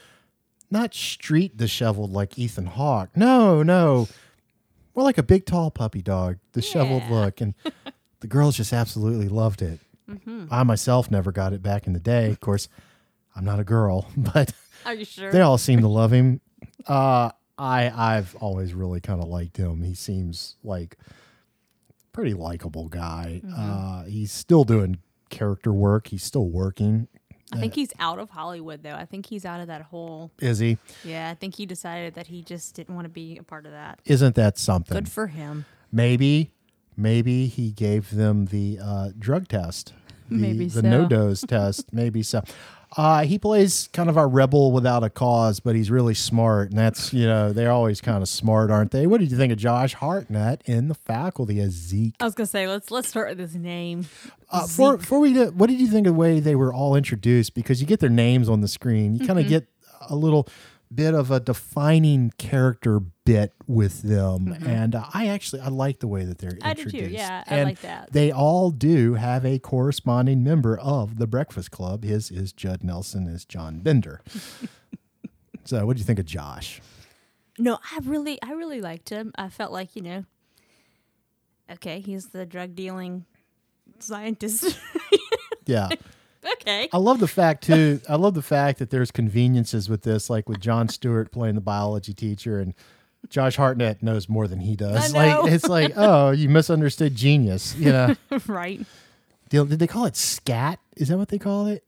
[0.71, 3.11] not street disheveled like Ethan Hawke.
[3.17, 4.09] No, no,
[4.95, 7.15] more like a big, tall puppy dog, disheveled Yeah.
[7.15, 7.55] look, and
[8.21, 9.81] the girls just absolutely loved it.
[10.51, 12.31] I myself never got it back in the day.
[12.31, 12.69] Of course,
[13.37, 14.53] I'm not a girl, but
[14.85, 15.31] Are you sure?
[15.31, 16.41] they all seem to love him.
[16.87, 19.83] Uh, I I've always really kind of liked him.
[19.83, 20.97] He seems like
[22.13, 23.43] pretty likable guy.
[23.55, 24.99] Uh, he's still doing
[25.31, 26.09] character work.
[26.09, 27.09] He's still working.
[27.53, 28.95] I think he's out of Hollywood though.
[28.95, 30.33] I think he's out of that whole.
[30.41, 30.79] Is he?
[31.05, 33.73] Yeah, I think he decided that he just didn't want to be a part of
[33.73, 34.01] that.
[34.05, 34.95] Isn't that something?
[34.97, 35.65] Good for him.
[35.93, 36.51] maybe
[36.97, 39.93] maybe he gave them the uh, drug test.
[40.29, 40.89] The, Maybe the so.
[40.89, 41.93] no dose test.
[41.93, 42.43] Maybe so.
[42.97, 46.79] Uh, he plays kind of a rebel without a cause, but he's really smart, and
[46.79, 49.07] that's you know they're always kind of smart, aren't they?
[49.07, 52.15] What did you think of Josh Hartnett in the faculty as Zeke?
[52.21, 54.07] I was gonna say let's let's start with his name.
[54.51, 56.95] Uh, before, before we did, what did you think of the way they were all
[56.97, 57.53] introduced?
[57.55, 59.27] Because you get their names on the screen, you Mm-hmm.
[59.27, 59.67] kind of get
[60.09, 60.49] a little
[60.95, 66.09] bit of a defining character bit with them, and uh, I actually I like the
[66.09, 66.67] way that they're Mm-hmm.
[66.67, 67.13] I do too, introduced.
[67.19, 68.13] yeah, I and like that.
[68.13, 72.05] They all do have a corresponding member of the Breakfast Club.
[72.05, 74.21] His is Judd Nelson, is John Bender.
[75.65, 76.81] so, what do you think of Josh?
[77.59, 79.33] No, I really I really liked him.
[79.37, 80.25] I felt like you know.
[81.73, 83.25] Okay, he's the drug dealing
[83.99, 84.79] scientist.
[85.69, 85.89] Yeah.
[86.55, 86.89] okay.
[86.93, 88.01] I love the fact too.
[88.09, 91.61] I love the fact that there's conveniences with this, like with Jon Stewart playing the
[91.61, 92.75] biology teacher, and
[93.29, 95.13] Josh Hartnett knows more than he does.
[95.17, 97.75] Like it's like, oh, you misunderstood genius.
[97.77, 98.81] You know, right.
[99.49, 100.79] did, did they call it scat?
[100.97, 101.85] Is that what they call it?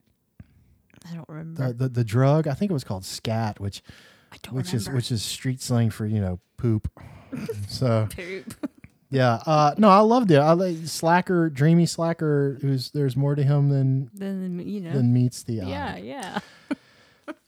[1.10, 1.68] I don't remember.
[1.68, 2.48] The, the the drug?
[2.48, 3.82] I think it was called scat, which
[4.32, 6.90] I don't which is which is street slang for you know poop.
[7.68, 8.54] so Poop.
[9.10, 10.36] Yeah, uh, no, I loved it.
[10.38, 12.58] I like slacker, dreamy slacker.
[12.60, 14.92] Who's there's more to him than Then you know.
[14.92, 15.68] than meets the eye.
[15.68, 16.38] yeah, yeah.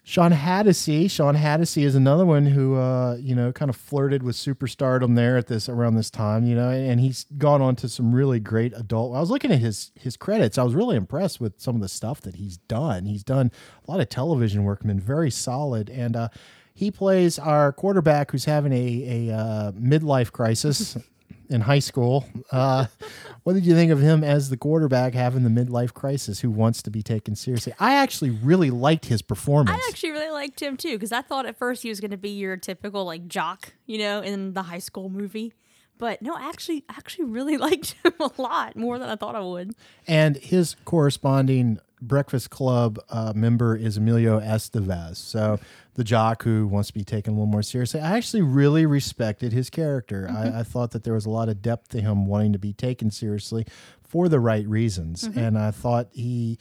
[0.03, 1.09] Shawn Hatosy.
[1.09, 5.37] Shawn Hatosy is another one who, uh, you know, kind of flirted with superstardom there
[5.37, 8.73] at this around this time, you know, and he's gone on to some really great
[8.75, 9.15] adult.
[9.15, 10.59] I was looking at his his credits.
[10.59, 13.05] I was really impressed with some of the stuff that he's done.
[13.05, 13.53] He's done
[13.87, 16.29] a lot of television work, been very solid, and uh,
[16.75, 20.97] he plays our quarterback who's having a a uh, midlife crisis.
[21.51, 22.25] in high school.
[22.51, 22.87] Uh,
[23.43, 26.83] what did you think of him as the quarterback having the midlife crisis who wants
[26.83, 27.75] to be taken seriously?
[27.79, 29.79] I actually really liked his performance.
[29.83, 32.17] I actually really liked him too because I thought at first he was going to
[32.17, 35.53] be your typical like jock, you know, in the high school movie.
[35.99, 39.41] But no, actually, I actually really liked him a lot more than I thought I
[39.41, 39.73] would.
[40.07, 45.17] and his corresponding Breakfast Club uh, member is Emilio Estevez.
[45.17, 45.61] So
[46.01, 48.01] the jock who wants to be taken a little more seriously.
[48.01, 50.27] I actually really respected his character.
[50.31, 50.57] I, mm-hmm.
[50.57, 53.11] I thought that there was a lot of depth to him wanting to be taken
[53.11, 53.67] seriously
[54.03, 55.39] for the right reasons, mm-hmm.
[55.39, 56.59] and I thought he.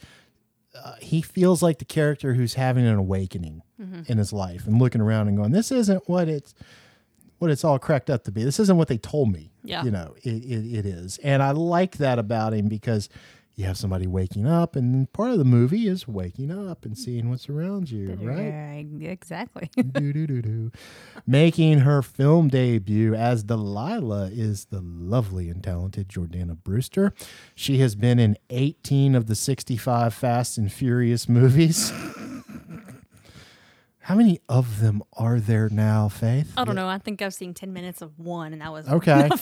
[0.72, 4.02] Uh, he feels like the character who's having an awakening mm-hmm.
[4.06, 6.54] in his life and looking around and going, "This isn't what it's
[7.38, 8.44] what it's all cracked up to be.
[8.44, 9.50] This isn't what they told me.
[9.64, 9.82] Yeah.
[9.82, 11.18] You know, it, it, it is.
[11.24, 13.08] And I like that about him because
[13.60, 17.28] you have somebody waking up, and part of the movie is waking up and seeing
[17.28, 18.46] what's around you, right?
[18.46, 18.72] Yeah,
[19.10, 19.68] exactly.
[19.76, 20.72] do, do, do, do.
[21.26, 27.12] Making her film debut as Delilah is the lovely and talented Jordana Brewster.
[27.54, 31.92] She has been in 18 of the 65 Fast and Furious movies.
[34.04, 36.52] How many of them are there now, Faith?
[36.56, 36.88] I don't know.
[36.88, 39.28] I think I've seen 10 minutes of one, and that was Okay.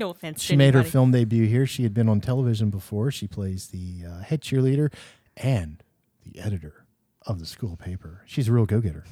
[0.00, 0.28] enough for me.
[0.28, 0.42] No offense.
[0.42, 1.66] She made her film debut here.
[1.66, 3.10] She had been on television before.
[3.10, 4.92] She plays the uh, head cheerleader
[5.36, 5.82] and
[6.24, 6.84] the editor
[7.26, 8.22] of the school paper.
[8.26, 9.04] She's a real go getter.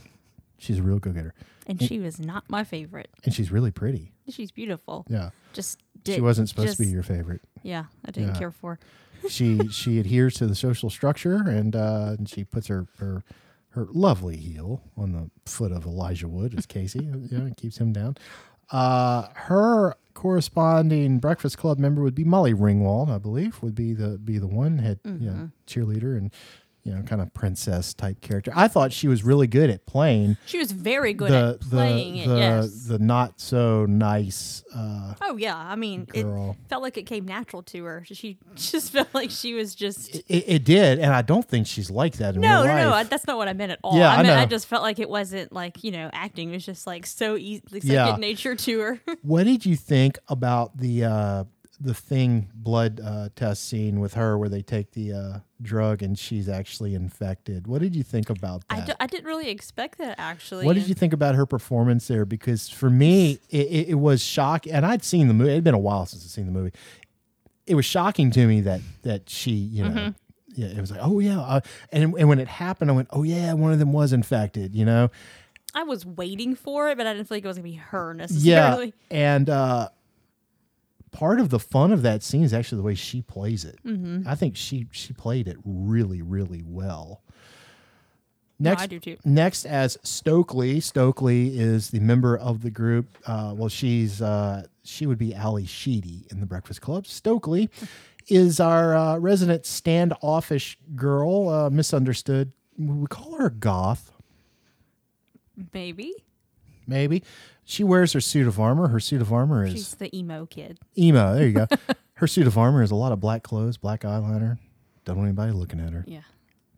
[0.58, 1.34] She's a real go getter.
[1.66, 3.08] And she was not my favorite.
[3.24, 4.12] And she's really pretty.
[4.30, 5.04] She's beautiful.
[5.08, 5.30] Yeah.
[5.52, 7.40] Just she wasn't supposed to be your favorite.
[7.62, 8.38] Yeah, I didn't Yeah.
[8.38, 8.78] care for.
[9.30, 13.24] She she adheres to the social structure and uh, and she puts her, her
[13.70, 17.00] her lovely heel on the foot of Elijah Wood as Casey.
[17.04, 18.16] you know, keeps him down.
[18.70, 24.18] Uh, her corresponding Breakfast Club member would be Molly Ringwald, I believe, would be the
[24.18, 25.26] be the one head you Mm-hmm.
[25.26, 26.30] know, cheerleader and
[26.86, 28.52] you know kind of princess type character.
[28.54, 32.28] I thought she was really good at playing She was very good the at playing
[32.28, 32.38] the, it.
[32.38, 32.84] Yes.
[32.86, 34.62] the not so nice.
[34.74, 36.56] Uh, oh yeah, I mean, Girl.
[36.60, 38.04] it felt like it came natural to her.
[38.06, 40.14] She just felt like she was just.
[40.14, 43.04] it, it did, and I don't think she's like that in no, real no, no.
[43.04, 43.98] That's not what I meant at all.
[43.98, 46.50] Yeah, I meant I just felt like it wasn't like you know acting.
[46.50, 48.06] It was just like so easy, like Yeah.
[48.06, 49.00] second nature to her.
[49.22, 51.44] What did you think about the uh,
[51.80, 56.18] the thing blood uh, test scene with her, where they take the uh, drug and
[56.18, 57.66] she's actually infected?
[57.66, 58.86] What did you think about that?
[58.86, 60.64] d- I didn't really expect that actually.
[60.66, 62.24] what did you think about her performance there?
[62.24, 65.50] Because for me, it, it, it was shocking, and I'd seen the movie.
[65.50, 66.72] It had been a while since I'd seen the movie.
[67.66, 70.10] It was shocking to me that that she, you know, Mm-hmm.
[70.54, 71.60] yeah, it was like, oh yeah, uh,
[71.92, 74.84] and and when it happened, I went, oh yeah, one of them was infected, you
[74.84, 75.10] know.
[75.74, 78.14] I was waiting for it, but I didn't feel like it was gonna be her
[78.14, 78.94] necessarily.
[79.10, 79.88] Yeah, and uh,
[81.16, 83.78] part of the fun of that scene is actually the way she plays it.
[83.86, 84.28] Mm-hmm.
[84.28, 87.22] I think she she played it really really well.
[88.58, 89.16] No, Next, I do too.
[89.24, 93.06] Next, as Stokely, Stokely is the member of the group.
[93.26, 97.06] Uh, well, she's uh, she would be Ally Sheedy in the Breakfast Club.
[97.06, 97.70] Stokely
[98.28, 102.52] is our uh, resident standoffish girl, uh, misunderstood.
[102.78, 104.12] We call her a goth
[105.72, 106.12] Maybe
[106.86, 107.22] maybe.
[107.68, 108.88] She wears her suit of armor.
[108.88, 110.78] Her suit of armor is she's the emo kid.
[110.96, 111.34] emo.
[111.34, 111.66] There you go.
[112.14, 114.58] her suit of armor is a lot of black clothes, black eyeliner.
[115.04, 116.04] Don't want anybody looking at her.
[116.06, 116.20] Yeah.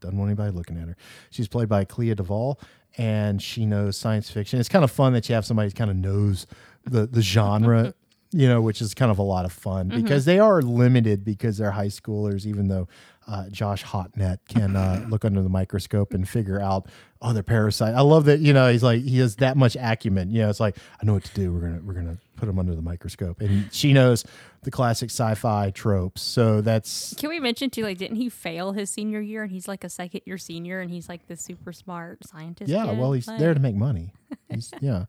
[0.01, 0.97] Doesn't want anybody looking at her.
[1.29, 2.59] She's played by Clea Duvall,
[2.97, 4.59] and she knows science fiction.
[4.61, 6.47] It's kind of fun that you have somebody who kind of knows
[6.85, 7.93] the the genre,
[8.33, 10.03] you know, which is kind of a lot of fun mm-hmm.
[10.03, 12.47] because they are limited because they're high schoolers.
[12.47, 12.89] Even though
[13.29, 16.87] uh, Josh Hotnet can uh, look under the microscope and figure out,
[17.21, 17.95] oh, they're parasite.
[17.95, 18.41] I love that.
[18.41, 20.31] You know, he's like he has that much acumen.
[20.31, 21.53] You know, it's like I know what to do.
[21.53, 24.25] We're gonna we're gonna put him under the microscope, and she knows
[24.63, 26.23] the classic sci-fi tropes.
[26.23, 27.83] So that's Can we mention too?
[27.83, 30.91] Like, didn't he fail his senior year, and he's like a second year senior, and
[30.91, 32.71] he's like the super smart scientist?
[32.71, 32.99] Yeah, kid?
[32.99, 34.15] well, he's Like, there to make money.
[34.51, 35.05] He's, yeah.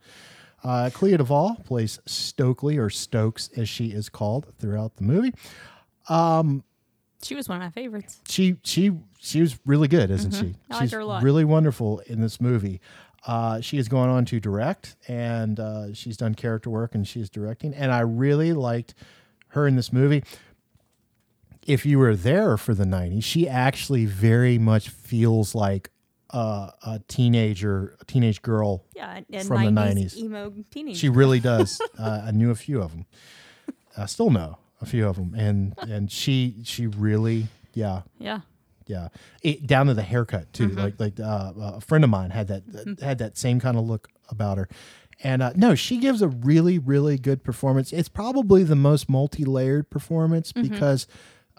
[0.62, 5.34] Uh, Clea Duvall plays Stokely or Stokes as she is called throughout the movie.
[7.21, 8.19] She was one of my favorites.
[8.27, 10.43] She she she was really good, isn't she?
[10.45, 10.71] Mm-hmm.
[10.73, 11.23] I like She's her a lot.
[11.23, 12.79] really wonderful in this movie.
[13.27, 17.29] Uh, she has gone on to direct, and uh, she's done character work, and she's
[17.29, 17.73] directing.
[17.73, 18.93] And I really liked
[19.49, 20.23] her in this movie.
[21.67, 25.91] If you were there for the '90s, she actually very much feels like
[26.32, 30.17] uh, a teenager, a teenage girl Yeah, and From the 90s 90s.
[30.17, 30.97] emo teenage.
[30.97, 31.82] She really does.
[31.99, 33.05] uh, I knew a few of them.
[33.97, 38.41] I still know a few of them, and and she she really yeah yeah,
[38.87, 39.09] yeah
[39.43, 40.69] it, down to the haircut too.
[40.69, 40.79] Mm-hmm.
[40.79, 44.09] Like like uh, a friend of mine had that had that same kind of look
[44.29, 44.69] about her.
[45.21, 47.91] And uh, no, she gives a really, really good performance.
[47.91, 50.69] It's probably the most multi-layered performance Mm-hmm.
[50.69, 51.07] because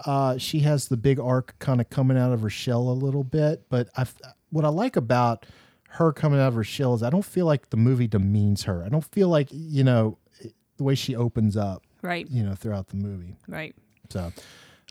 [0.07, 3.23] uh, she has the big arc kind of coming out of her shell a little
[3.23, 3.69] bit.
[3.69, 4.07] But I,
[4.49, 5.45] what I like about
[5.91, 8.83] her coming out of her shell is I don't feel like the movie demeans her.
[8.83, 10.17] I don't feel like you know
[10.79, 12.27] the way she opens up, Right.
[12.31, 13.37] you know, throughout the movie.
[13.49, 13.75] Right.
[14.11, 14.33] So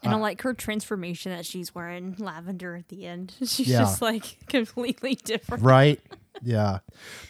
[0.03, 3.33] And I uh, like her transformation that she's wearing lavender at the end.
[3.39, 3.79] She's Yeah.
[3.79, 5.63] just like completely different.
[5.63, 5.99] right,
[6.41, 6.79] yeah,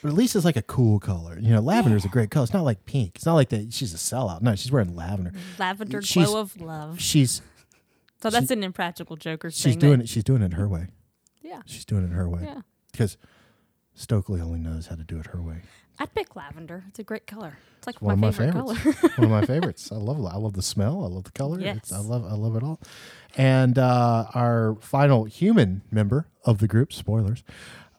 [0.03, 1.39] but at least it's like a cool color.
[1.39, 2.43] You know, lavender is a great color.
[2.43, 3.13] It's not like pink.
[3.15, 3.73] It's not like that.
[3.73, 4.41] She's a sellout.
[4.43, 5.31] No, she's wearing lavender.
[5.57, 6.99] Lavender She's- glow of love.
[7.01, 7.41] She's
[8.21, 10.09] So that's an impractical Joker she's doing it.
[10.09, 10.87] She's doing it her way.
[11.41, 11.61] Yeah.
[11.65, 12.41] She's doing it her way.
[12.43, 12.61] Yeah.
[12.91, 13.17] Because
[13.95, 15.61] Stokely only knows how to do it her way.
[15.99, 16.85] I'd pick lavender.
[16.87, 17.57] It's a great color.
[17.77, 19.01] It's like one my, of my favorite favorites.
[19.01, 19.11] color.
[19.15, 19.91] one of my favorites.
[19.91, 21.03] I love I love the smell.
[21.03, 21.59] I love the color.
[21.59, 22.79] It's, I love I love it all.
[23.37, 27.43] And uh, our final human member of the group, spoilers,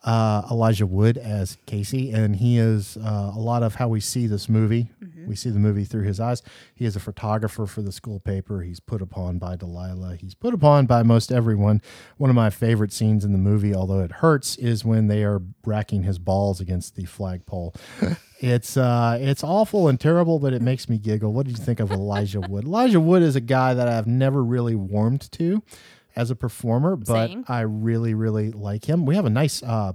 [0.03, 4.27] uh, Elijah Wood as Casey, and he is uh, a lot of how we see
[4.27, 4.89] this movie.
[5.27, 6.43] We see the movie through his eyes.
[6.75, 8.63] He is a photographer for the school paper.
[8.63, 10.17] He's put upon by Delilah.
[10.17, 11.83] He's put upon by most everyone.
[12.17, 15.43] One of my favorite scenes in the movie, although it hurts, is when they are
[15.67, 17.75] racking his balls against the flagpole.
[18.43, 21.31] It's uh, it's awful and terrible, but it makes me giggle.
[21.35, 22.65] What did you think of Elijah Wood?
[22.65, 25.63] Elijah Wood is a guy that I've never really warmed to
[26.21, 27.07] as a performer, but.
[27.49, 29.07] I really, really like him.
[29.07, 29.95] We have a nice uh,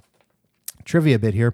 [0.83, 1.53] trivia bit here.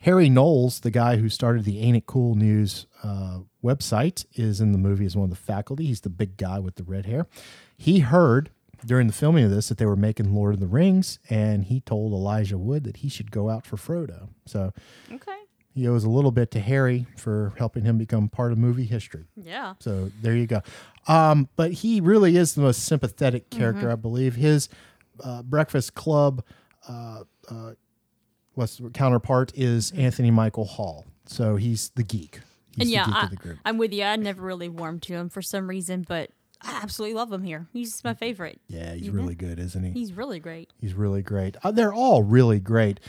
[0.00, 4.72] Harry Knowles, the guy who started the Ain't It Cool News uh, website, is in
[4.72, 5.86] the movie as one of the faculty.
[5.86, 7.26] He's the big guy with the red hair.
[7.76, 8.50] He heard
[8.84, 11.80] during the filming of this that they were making Lord of the Rings, and he
[11.80, 14.28] told Elijah Wood that he should go out for Frodo.
[14.46, 14.72] So
[15.12, 15.36] okay.
[15.74, 19.26] He owes a little bit to Harry for helping him become part of movie history.
[19.36, 19.74] Yeah.
[19.80, 20.62] So there you go.
[21.08, 24.36] Um, but he really is the most sympathetic character, I believe.
[24.36, 24.68] His
[25.22, 26.42] uh, Breakfast Club
[26.88, 27.72] uh, uh,
[28.54, 31.06] what's the counterpart is Anthony Michael Hall.
[31.26, 32.40] So he's the geek.
[32.76, 33.58] He's and the yeah, geek I, of the group.
[33.64, 34.04] I'm with you.
[34.04, 36.30] I never really warmed to him for some reason, but
[36.62, 37.66] I absolutely love him here.
[37.72, 38.60] He's my favorite.
[38.68, 39.14] Yeah, he's Mhm.
[39.14, 39.90] really good, isn't he?
[39.92, 40.70] He's really great.
[40.78, 41.56] He's really great.
[41.62, 43.00] Uh, they're all really great.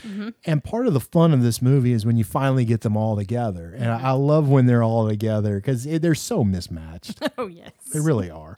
[0.46, 3.14] And part of the fun of this movie is when you finally get them all
[3.16, 3.74] together.
[3.76, 7.20] And I, I love when they're all together because they're so mismatched.
[7.38, 7.72] Oh yes.
[7.92, 8.56] They really are.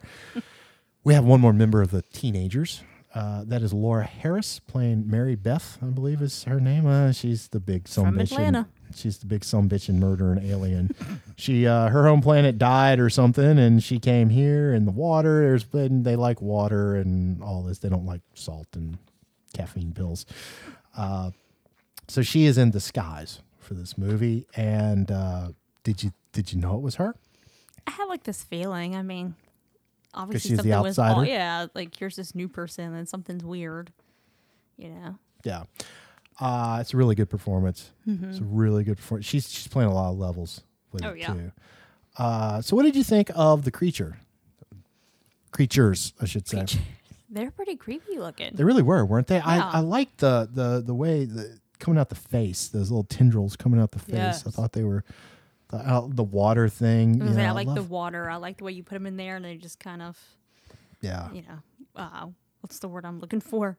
[1.05, 2.83] we have one more member of the teenagers.
[3.15, 6.87] Uh, that is Laura Harris playing Mary Beth, I believe is her name.
[6.87, 8.19] Uh, she's the big From.
[8.19, 8.69] Atlanta.
[8.97, 10.95] She's the big some bitch and murder and alien.
[11.37, 15.41] she uh, her home planet died or something, and she came here in the water.
[15.41, 17.79] There's been they like water and all this.
[17.79, 18.99] They don't like salt and
[19.53, 20.27] caffeine pills.
[20.97, 21.31] Uh,
[22.09, 24.47] so she is in disguise for this movie.
[24.57, 25.49] And uh,
[25.83, 27.15] did you did you know it was her?
[27.87, 28.97] I had like this feeling.
[28.97, 29.35] I mean,
[30.13, 31.27] obviously she's the something was outsider?
[31.27, 33.93] yeah, like here's this new person and something's weird.
[34.77, 35.19] You know.
[35.45, 35.65] Yeah.
[36.41, 37.91] Uh, it's a really good performance.
[38.07, 39.27] It's a really good performance.
[39.27, 41.11] She's she's playing a lot of levels with Mm-hmm.
[41.11, 41.27] Oh, it yeah.
[41.35, 41.53] too.
[42.17, 44.19] Uh, so what did you think of the creature?
[45.53, 46.65] Creatures, I should say.
[47.31, 48.51] They're pretty creepy looking.
[48.55, 49.37] They really were, weren't they?
[49.37, 49.45] Yeah.
[49.73, 53.57] I, I liked the the the way the coming out the face, those little tendrils
[53.57, 54.45] coming out the face.
[54.47, 55.05] I thought they were
[55.71, 57.21] the out, the water thing.
[57.21, 58.31] I, you was like, know, I like the love- water.
[58.31, 60.19] I like the way you put them in there, and they just kind of,
[61.01, 61.59] yeah, you know,
[61.97, 62.27] uh,
[62.61, 63.79] what's the word I'm looking for?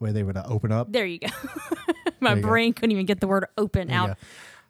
[0.00, 0.90] Way they would uh, open up.
[0.92, 1.28] There you go.
[2.20, 2.48] My you go.
[2.48, 4.18] brain couldn't even get the word "open" There out.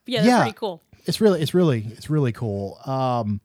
[0.06, 0.42] yeah, they're Yeah.
[0.42, 0.82] pretty cool.
[1.06, 3.40] it's really it's really it's really cool um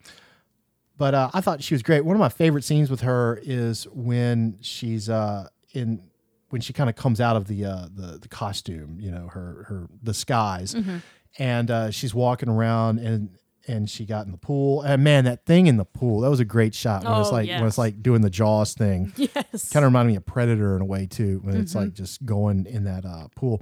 [0.98, 3.86] but uh, i thought she was great one of my favorite scenes with her is
[3.93, 6.02] when she's uh in
[6.50, 9.65] when she kind of comes out of the uh the, the costume you know her
[9.69, 10.98] her disguise Mm-hmm.
[11.39, 13.30] and uh she's walking around and
[13.67, 16.39] and she got in the pool and man that thing in the pool that was
[16.39, 19.69] a great shot when it's Oh, like when it's like doing the jaws thing Yes.
[19.69, 21.80] kind of reminded me of Predator in a way too, when it's Mm-hmm.
[21.86, 23.62] like just going in that uh, pool.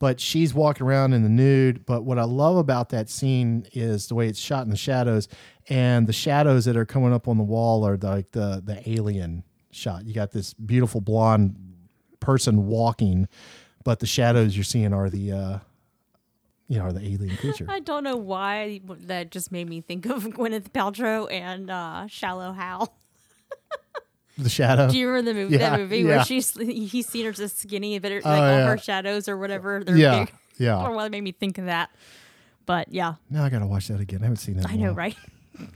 [0.00, 1.86] But she's walking around in the nude.
[1.86, 5.28] But what I love about that scene is the way it's shot in the shadows,
[5.68, 9.44] and the shadows that are coming up on the wall are like the the alien
[9.70, 10.04] shot.
[10.04, 11.56] You got this beautiful blonde
[12.20, 13.28] person walking,
[13.84, 15.58] but the shadows you're seeing are the uh,
[16.68, 17.66] you know the alien creature.
[17.68, 22.52] I don't know why that just made me think of Gwyneth Paltrow and uh, Shallow
[22.52, 22.94] Hal.
[24.38, 24.88] the shadow.
[24.90, 25.56] Do you remember the movie?
[25.56, 26.04] Yeah, that movie yeah.
[26.06, 28.66] where she's he's seen her just skinny, but it, Oh, like all yeah.
[28.68, 29.82] her shadows or whatever.
[29.84, 30.34] They're Yeah, big.
[30.58, 30.76] yeah.
[30.78, 31.90] I don't know why it made me think of that.
[32.66, 34.20] But yeah, now I gotta watch that again.
[34.20, 34.70] I haven't seen that.
[34.70, 34.94] I know, while.
[34.94, 35.16] right?
[35.60, 35.66] I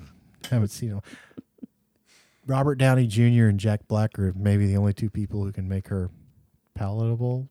[0.51, 1.03] haven't seen them.
[2.47, 3.45] Robert Downey Jr.
[3.49, 6.09] and Jack Black are maybe the only two people who can make her
[6.75, 7.47] palatable.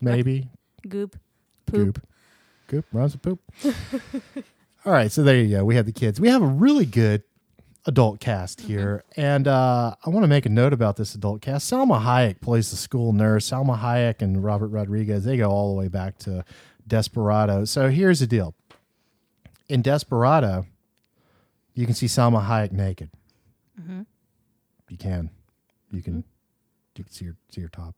[0.00, 0.48] Maybe
[0.88, 1.16] Goop,
[1.66, 1.94] poop.
[1.94, 2.06] goop,
[2.70, 3.40] goop rhymes with poop.
[4.86, 5.64] All right, so there you go.
[5.64, 6.20] We have the kids.
[6.20, 7.24] We have a really good
[7.84, 8.68] adult cast mm-hmm.
[8.68, 11.70] here, and uh, I want to make a note about this adult cast.
[11.70, 13.50] Salma Hayek plays the school nurse.
[13.50, 16.44] Salma Hayek and Robert Rodriguez they go all the way back to
[16.86, 17.64] Desperado.
[17.64, 18.54] So here's the deal.
[19.68, 20.66] In Desperado,
[21.74, 23.10] you can see Salma Hayek naked.
[23.80, 24.02] Mm-hmm.
[24.88, 25.30] You can,
[25.90, 26.96] you can, mm-hmm.
[26.96, 27.94] you can see her see her top.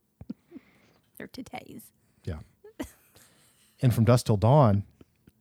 [1.17, 1.83] They're titties.
[2.23, 2.39] Yeah.
[3.83, 4.83] And from dusk till dawn,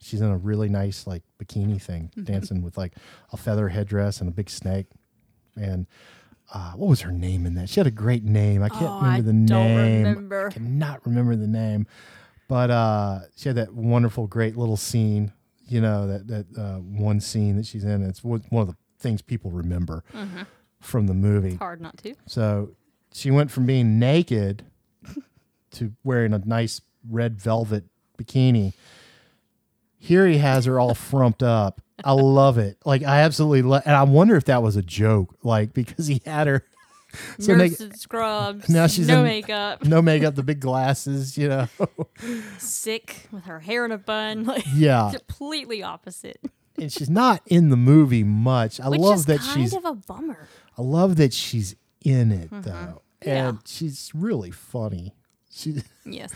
[0.05, 2.25] She's in a really nice like bikini thing, Mm-hmm.
[2.25, 2.95] dancing with like
[3.33, 4.87] a feather headdress and a big snake.
[5.57, 5.87] And
[6.53, 7.69] uh, what was her name in that?
[7.69, 8.65] She had a great name.
[8.65, 10.03] I can't Oh, remember I the don't name.
[10.03, 10.49] remember.
[10.49, 11.87] I cannot remember the name.
[12.49, 15.33] But uh, she had that wonderful, great little scene.
[15.69, 18.03] You know that that uh, one scene that she's in.
[18.03, 20.03] It's one one of the things people remember
[20.81, 21.55] from the movie.
[21.55, 22.15] Hard not to.
[22.27, 22.71] So
[23.13, 24.65] she went from being naked
[25.73, 27.85] to wearing a nice red velvet
[28.25, 28.73] bikini.
[29.99, 31.81] Here he has her all frumped up.
[32.05, 32.79] I love it.
[32.85, 36.21] Like I absolutely love, and I wonder if that was a joke, like because he
[36.27, 36.65] had her
[37.39, 38.69] so Nurse in scrubs.
[38.69, 39.85] Now she's no in- makeup.
[39.85, 41.69] no makeup, the big glasses, you know.
[42.59, 44.45] Sick with her hair in a bun.
[44.53, 46.41] Like Yeah, completely opposite.
[46.79, 48.81] and she's not in the movie much.
[48.81, 49.75] I Which love is that kind she's.
[49.75, 50.49] of a bummer.
[50.77, 53.29] I love that she's in it though, Mm-hmm.
[53.29, 53.49] Yeah.
[53.51, 55.15] and she's really funny.
[55.53, 55.83] She.
[56.05, 56.33] Yes.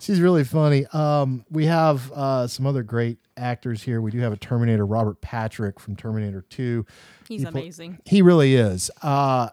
[0.00, 0.86] She's really funny.
[0.92, 4.00] Um, we have uh, some other great actors here.
[4.00, 6.86] We do have a Terminator, Robert Patrick from Terminator 2.
[7.28, 7.98] He's He amazing.
[8.04, 8.90] He really is.
[9.02, 9.50] Uh,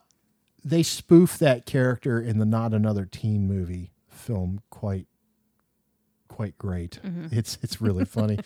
[0.64, 5.08] they spoof that character in the Not Another Teen movie film quite
[6.28, 7.00] quite great.
[7.32, 8.40] It's it's really funny.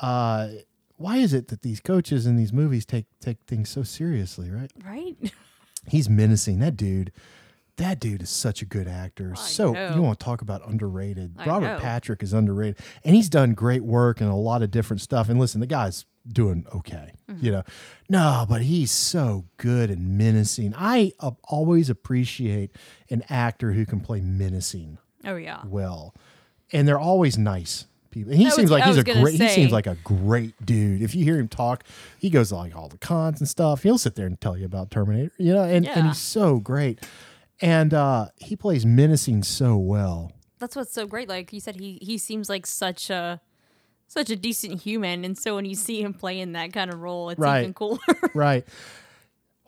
[0.00, 0.48] Uh,
[0.96, 4.70] why is it that these coaches in these movies take take things so seriously, right?
[4.84, 5.16] Right?
[5.88, 6.58] He's menacing.
[6.60, 7.12] That dude,
[7.76, 9.34] that dude is such a good actor.
[9.34, 9.94] so know.
[9.94, 11.34] you want to talk about underrated?
[11.38, 11.78] I Robert know.
[11.80, 15.28] Patrick is underrated, and he's done great work and a lot of different stuff.
[15.28, 17.12] And listen, the guy's doing okay.
[17.28, 17.44] Mm-hmm.
[17.44, 17.62] You know,
[18.08, 20.72] no, but he's so good and menacing.
[20.76, 22.70] I uh, always appreciate
[23.10, 25.62] an actor who can play menacing Oh yeah.
[25.66, 26.14] well,
[26.72, 28.30] and they're always nice people.
[28.30, 29.40] And he I was- seems like I he's a great.
[29.40, 31.02] He seems like a great dude.
[31.02, 31.84] If you hear him talk,
[32.18, 33.82] he goes like all the cons and stuff.
[33.82, 37.00] He'll sit there and tell you about Terminator, you know, and, and he's so great.
[37.64, 40.32] And uh, he plays menacing so well.
[40.58, 41.28] That's what's so great.
[41.28, 43.40] Like you said, he he seems like such a
[44.06, 47.00] such a decent human, and so when you see him play in that kind of
[47.00, 47.62] role, it's Right.
[47.62, 47.98] even cooler.
[48.34, 48.66] right.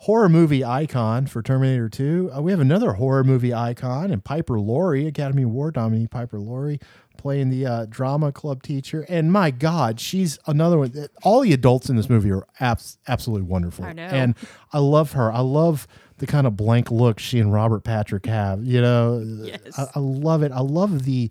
[0.01, 2.33] Horror movie icon for Terminator 2.
[2.37, 6.79] Uh, we have another horror movie icon and Piper Laurie, Academy Award nominee Piper Laurie,
[7.17, 9.05] playing the uh, drama club teacher.
[9.09, 11.09] And my God, she's another one.
[11.23, 13.85] All the adults in this movie are abs- absolutely wonderful.
[13.85, 14.03] I know.
[14.05, 14.35] And
[14.73, 15.33] I love her.
[15.33, 15.87] I love
[16.19, 18.65] the kind of blank look she and Robert Patrick have.
[18.65, 19.79] You know, Yes.
[19.79, 20.53] I, I love it.
[20.53, 21.31] I love the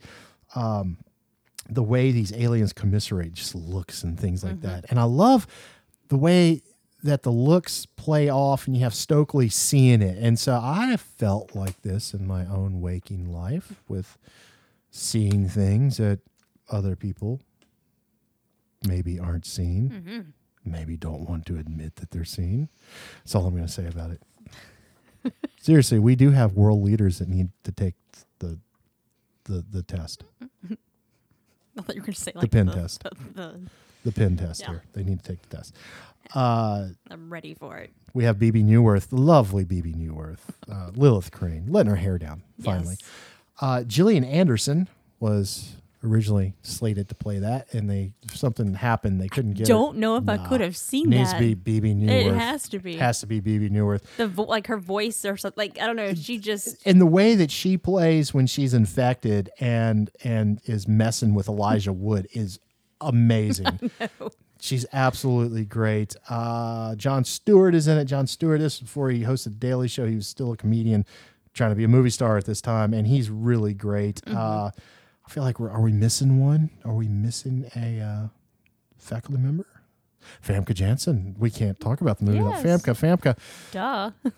[0.56, 0.98] um,
[1.70, 4.68] the way these aliens commiserate just looks and things like Mm-hmm.
[4.68, 4.86] that.
[4.90, 5.48] And I love
[6.10, 6.62] the way
[7.04, 10.18] that the looks play off and you have Stokely seeing it.
[10.20, 14.18] And so I felt like this in my own waking life with
[15.00, 16.20] seeing things that
[16.72, 17.42] other people
[18.88, 20.20] maybe aren't seeing, Mm-hmm.
[20.72, 22.70] maybe don't want to admit that they're seeing.
[23.18, 24.22] That's all I'm going to say about it.
[25.62, 27.96] Seriously, we do have world leaders that need to take
[28.40, 28.60] the
[29.46, 30.24] the the test.
[31.78, 33.04] I thought you were going to say like pen the, pen test.
[33.04, 33.60] The, the,
[34.06, 34.70] the pin test Yeah.
[34.70, 34.84] here.
[34.94, 35.76] They need to take the test.
[36.34, 37.92] Uh, I'm ready for it.
[38.14, 40.40] we have Bebe Neuwirth, the lovely Bebe Neuwirth,
[40.72, 42.96] uh, Lilith Crane, letting her hair down finally.
[43.00, 43.10] Yes.
[43.62, 44.88] Uh, Gillian Anderson
[45.20, 49.20] was originally slated to play that, and they something happened.
[49.20, 49.66] They couldn't get.
[49.66, 51.40] Don't know if I could have seen Needs that.
[51.40, 52.28] to be Bebe Neuwirth.
[52.28, 52.96] It has to be.
[52.98, 54.02] Has to be Bebe Neuwirth.
[54.18, 55.56] the vo- like her voice or something.
[55.58, 56.14] Like I don't know.
[56.14, 61.34] She just And the way that she plays when she's infected and and is messing
[61.34, 62.60] with Elijah Wood is
[63.02, 63.90] amazing.
[64.60, 66.16] She's absolutely great.
[66.30, 68.06] Uh, Jon Stewart is in it.
[68.06, 71.06] Jon Stewart, this before he hosted the Daily Show, he was still a comedian,
[71.56, 74.22] trying to be a movie star at this time, and he's really great.
[74.28, 74.70] Uh,
[75.26, 76.70] I feel like we're are we missing one?
[76.84, 78.28] Are we missing a uh,
[78.98, 79.66] faculty member?
[80.46, 81.36] Famke Janssen.
[81.40, 82.82] We can't talk about the movie without Yes.
[82.84, 82.94] Famke.
[83.22, 83.38] Famke.
[83.72, 84.12] duh.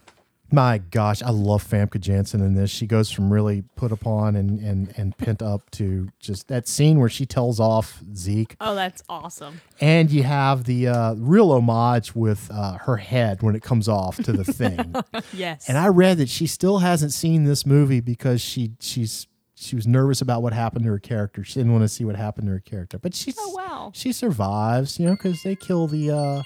[0.50, 2.70] My gosh, I love Famke Janssen in this.
[2.72, 7.00] She goes from really put upon and and and pent up to just that scene
[7.00, 9.60] where she tells off Zeke, Oh, that's awesome.
[9.82, 14.16] and you have the uh, real homage with uh, her head when it comes off
[14.24, 14.96] to the thing.
[15.34, 15.68] Yes.
[15.68, 19.28] and I read that she still hasn't seen this movie because she she's
[19.60, 21.44] she was nervous about what happened to her character.
[21.44, 23.92] She didn't want to see what happened to her character, but she Oh, wow.
[23.94, 26.44] she survives, you know, because they kill the uh,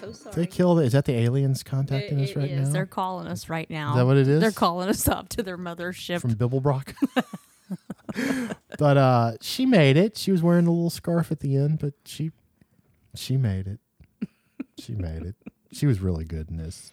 [0.00, 0.34] so sorry.
[0.36, 2.68] they kill the is that the aliens contacting us It right is.
[2.68, 2.72] now?
[2.72, 3.90] They're calling us right now.
[3.90, 4.40] Is that what it is?
[4.40, 6.20] They're calling us up to their mothership.
[6.20, 6.94] from Bibblebrock.
[8.78, 10.16] but uh she made it.
[10.16, 12.30] She was wearing a little scarf at the end, but she
[13.14, 13.80] she made it.
[14.78, 15.34] She made it.
[15.72, 16.92] She was really good in this.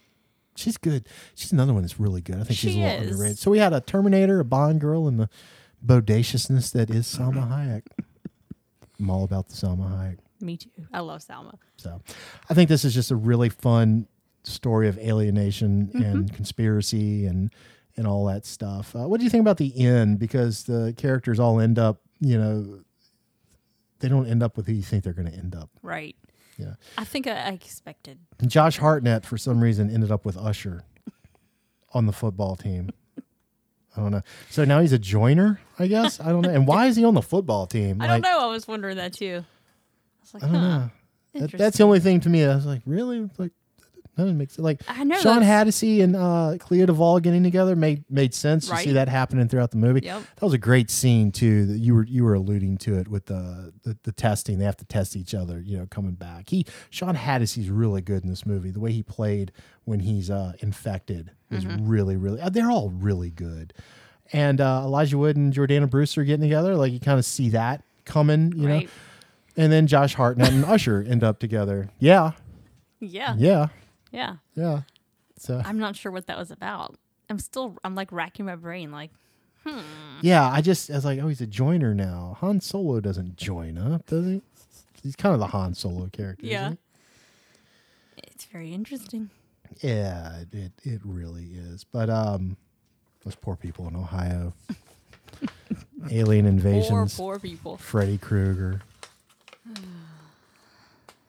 [0.56, 1.08] She's good.
[1.36, 2.36] She's another one that's really good.
[2.36, 3.12] I think she's She a little is.
[3.12, 3.40] underrated.
[3.40, 5.30] So we had a Terminator, a Bond girl, and the
[5.82, 7.84] bodaciousness that is Salma Hayek.
[9.00, 10.20] I'm all about the Salma Hayek.
[10.44, 10.70] Me too.
[10.92, 11.56] I love Salma.
[11.78, 12.02] So
[12.50, 14.08] I think this is just a really fun
[14.44, 16.04] story of alienation Mm-hmm.
[16.04, 17.52] and conspiracy and
[17.96, 18.96] and all that stuff.
[18.96, 20.20] Uh, what do you think about the end?
[20.20, 22.80] Because the characters all end up, you know,
[24.00, 25.70] they don't end up with who you think they're going to end up.
[25.84, 26.16] Right.
[26.58, 26.74] Yeah.
[26.98, 28.18] I think I, I expected.
[28.40, 30.84] And Josh Hartnett, for some reason, ended up with Usher
[31.94, 32.90] on the football team.
[33.96, 34.24] I don't know.
[34.50, 36.20] So now he's a joiner, I guess.
[36.20, 36.50] I don't know.
[36.50, 37.98] And why is he on the football team?
[38.02, 38.40] I don't know.
[38.40, 39.46] I was wondering that too.
[40.24, 40.78] I was like, I don't huh.
[40.80, 40.90] know.
[41.48, 42.46] That, that's the only thing to me.
[42.46, 43.22] I was like, really?
[43.38, 43.52] Like,
[44.16, 44.60] that doesn't make sense.
[44.60, 48.70] Like, I know, Shawn that's- and uh, Clea Duvall getting together made made sense.
[48.70, 50.02] You see that happening throughout the movie.
[50.04, 50.22] Yep.
[50.36, 51.66] That was a great scene too.
[51.66, 54.60] That you were you were alluding to it with the, the the testing.
[54.60, 55.60] They have to test each other.
[55.60, 56.50] You know, coming back.
[56.50, 58.70] He Shawn Hatosy really good in this movie.
[58.70, 59.52] The way he played
[59.86, 61.88] when he's uh, infected is Mm-hmm.
[61.90, 62.40] really really.
[62.40, 63.74] uh, They're all really good.
[64.32, 67.84] And uh, Elijah Wood and Jordana Brewster getting together, like you kind of see that
[68.06, 68.54] coming.
[68.56, 68.82] You know.
[69.56, 71.90] And then Josh Hartnett and Usher end up together.
[72.00, 72.32] Yeah,
[73.00, 73.36] Yeah.
[73.38, 73.68] yeah,
[74.12, 74.36] Yeah.
[74.56, 74.82] yeah.
[75.38, 76.96] So I'm not sure what that was about.
[77.30, 78.92] I'm still, I'm like racking my brain.
[78.92, 79.12] Like,
[80.22, 82.38] yeah, I just I was like, oh, he's a joiner now.
[82.42, 84.42] Han Solo doesn't join up, does he?
[85.02, 86.46] He's kind of the Han Solo character.
[86.46, 86.74] yeah.
[88.18, 89.30] It's very interesting.
[89.82, 91.84] Yeah, it, it really is.
[91.84, 92.58] But um,
[93.24, 94.54] those poor people in Ohio.
[96.12, 96.90] Alien invasions.
[96.90, 97.18] Poor, invasions.
[97.18, 97.78] poor people.
[97.78, 98.82] Freddy Krueger.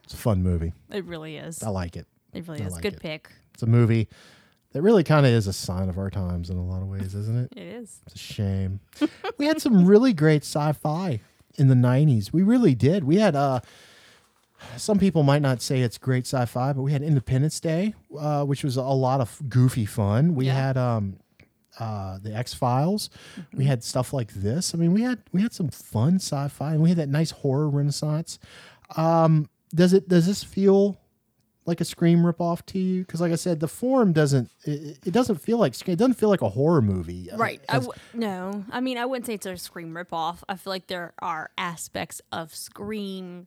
[0.05, 0.73] It's a fun movie.
[0.91, 1.63] It really is.
[1.63, 2.07] I like it.
[2.33, 2.73] It really I is.
[2.75, 3.01] like Good it.
[3.01, 3.31] pick.
[3.55, 4.09] It's a movie
[4.73, 7.15] that really kind of is a sign of our times in a lot of ways,
[7.15, 7.53] isn't it?
[7.59, 8.01] It is.
[8.07, 8.81] It's a shame.
[9.39, 11.21] we had some really great sci-fi
[11.57, 12.33] in the 90s.
[12.33, 13.05] We really did.
[13.05, 13.61] We had uh
[14.77, 18.65] some people might not say it's great sci-fi, but we had Independence Day, uh, which
[18.65, 20.35] was a lot of goofy fun.
[20.35, 20.55] We Yeah.
[20.55, 21.17] had um
[21.79, 23.11] uh, the X Files.
[23.53, 24.75] We had stuff like this.
[24.75, 27.69] I mean, we had we had some fun sci-fi, and we had that nice horror
[27.69, 28.39] renaissance.
[28.97, 30.99] Um, does it does this feel
[31.67, 33.01] like a Scream ripoff to you?
[33.03, 35.95] Because, like I said, the form doesn't it, it doesn't feel like Scream.
[35.95, 37.29] It doesn't feel like a horror movie.
[37.35, 37.61] Right.
[37.69, 40.39] I w- no, I mean, I wouldn't say it's a Scream ripoff.
[40.49, 43.47] I feel like there are aspects of Scream,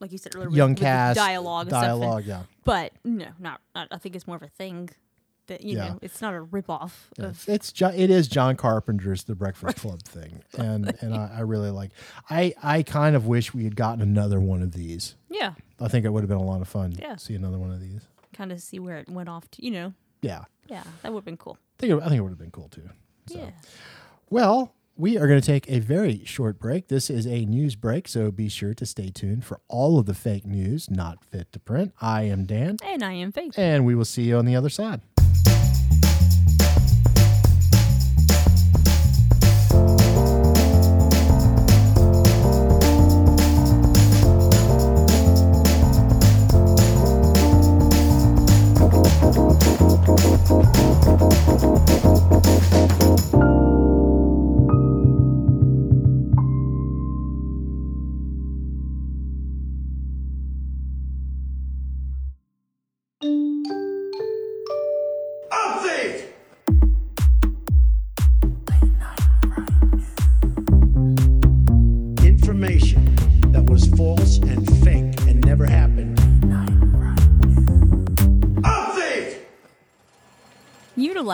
[0.00, 2.24] like you said earlier, young with cast dialogue, and stuff, and- dialogue.
[2.24, 2.42] yeah.
[2.64, 3.88] but no, not, not.
[3.90, 4.90] I think it's more of a thing
[5.48, 5.88] that you Yeah.
[5.90, 7.44] know, it's not a ripoff Yeah, of.
[7.48, 11.70] it's Jo- it is John Carpenter's The Breakfast Club thing, and and I, I really
[11.70, 11.90] like.
[12.30, 15.14] I I kind of wish we had gotten another one of these.
[15.30, 16.92] Yeah, I think it would have been a lot of fun.
[16.98, 17.14] Yeah.
[17.14, 18.02] to see another one of these.
[18.36, 19.50] kind of see where it went off.
[19.52, 21.58] To, you know, Yeah, yeah, that would have been cool.
[21.60, 22.88] I think it, I think it would have been cool too.
[23.26, 23.38] So.
[23.38, 23.50] Yeah.
[24.30, 26.88] Well, we are going to take a very short break.
[26.88, 30.14] This is a news break, so be sure to stay tuned for all of the
[30.14, 31.92] fake news not fit to print.
[32.00, 33.58] I am Dan, And I am Faith.
[33.58, 35.02] and we will see you on the other side.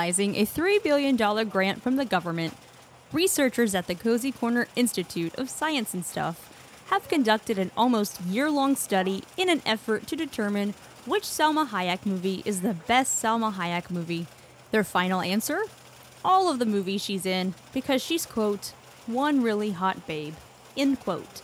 [0.03, 1.17] Utilizing a $3 billion
[1.49, 2.57] grant from the government,
[3.13, 8.51] researchers at the Cozy Corner Institute of Science and Stuff have conducted an almost year
[8.51, 10.75] long study in an effort to determine
[11.07, 14.27] which Salma Hayek movie is the best Salma Hayek movie.
[14.73, 15.63] Their final answer?
[16.25, 18.73] All of the movies she's in, because she's, quote,
[19.07, 20.35] one really hot babe,
[20.77, 21.43] end quote.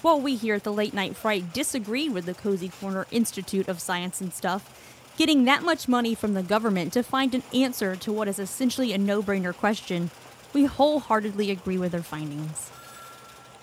[0.00, 3.78] While we here at the Late Night Fright disagree with the Cozy Corner Institute of
[3.78, 4.79] Science and Stuff,
[5.20, 8.94] getting that much money from the government to find an answer to what is essentially
[8.94, 10.10] a no brainer question,
[10.54, 12.70] we wholeheartedly agree with their findings.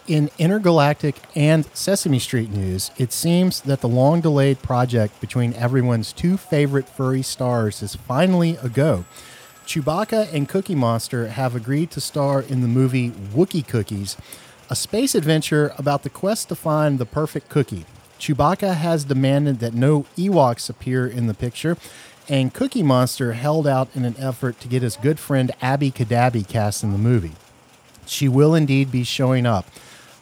[0.05, 6.13] In intergalactic and Sesame Street news, it seems that the long delayed project between everyone's
[6.13, 9.05] two favorite furry stars is finally a go.
[9.65, 14.15] Chewbacca and Cookie Monster have agreed to star in the movie Wookie Cookies,
[14.69, 17.87] a space adventure about the quest to find the perfect cookie.
[18.19, 21.77] Chewbacca has demanded that no Ewoks appear in the picture,
[22.27, 26.47] and Cookie Monster held out in an effort to get his good friend Abby Cadabby
[26.47, 27.33] cast in the movie
[28.09, 29.67] she will indeed be showing up.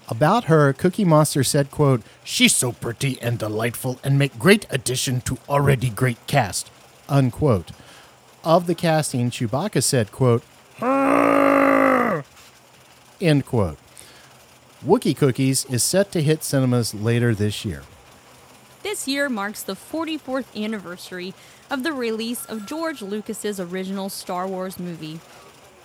[0.08, 5.22] About her, Cookie Monster said, quote, She's so pretty and delightful and make great addition
[5.22, 6.70] to already great cast,
[7.10, 7.72] unquote.
[8.44, 10.44] Of the casting, Chewbacca said, quote,
[13.20, 13.78] end quote.
[14.86, 17.82] Wookie Cookies is set to hit cinemas later this year.
[18.84, 21.34] This year marks the 44th anniversary
[21.72, 25.20] of the release of George Lucas's original Star Wars movie.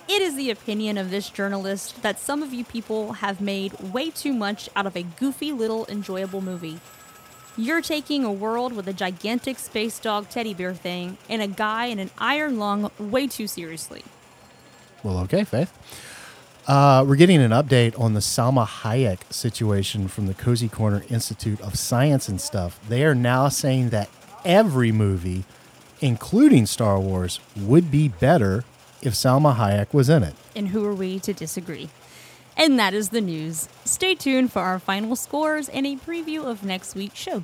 [0.07, 4.11] It is the opinion of this journalist that some of you people have made way
[4.11, 6.79] too much out of a goofy little enjoyable movie.
[7.57, 11.87] You're taking a world with a gigantic space dog teddy bear thing and a guy
[11.87, 14.03] in an iron lung way too seriously.
[15.01, 15.73] Well, okay, Faith.
[16.71, 21.59] Uh, we're getting an update on the Salma Hayek situation from the Cozy Corner Institute
[21.59, 22.79] of Science and stuff.
[22.87, 24.09] They are now saying that
[24.45, 25.43] every movie,
[25.99, 28.63] including Star Wars, would be better
[29.01, 30.33] if Salma Hayek was in it.
[30.55, 31.89] And who are we to disagree?
[32.55, 33.67] And that is the news.
[33.83, 37.43] Stay tuned for our final scores and a preview of next week's show.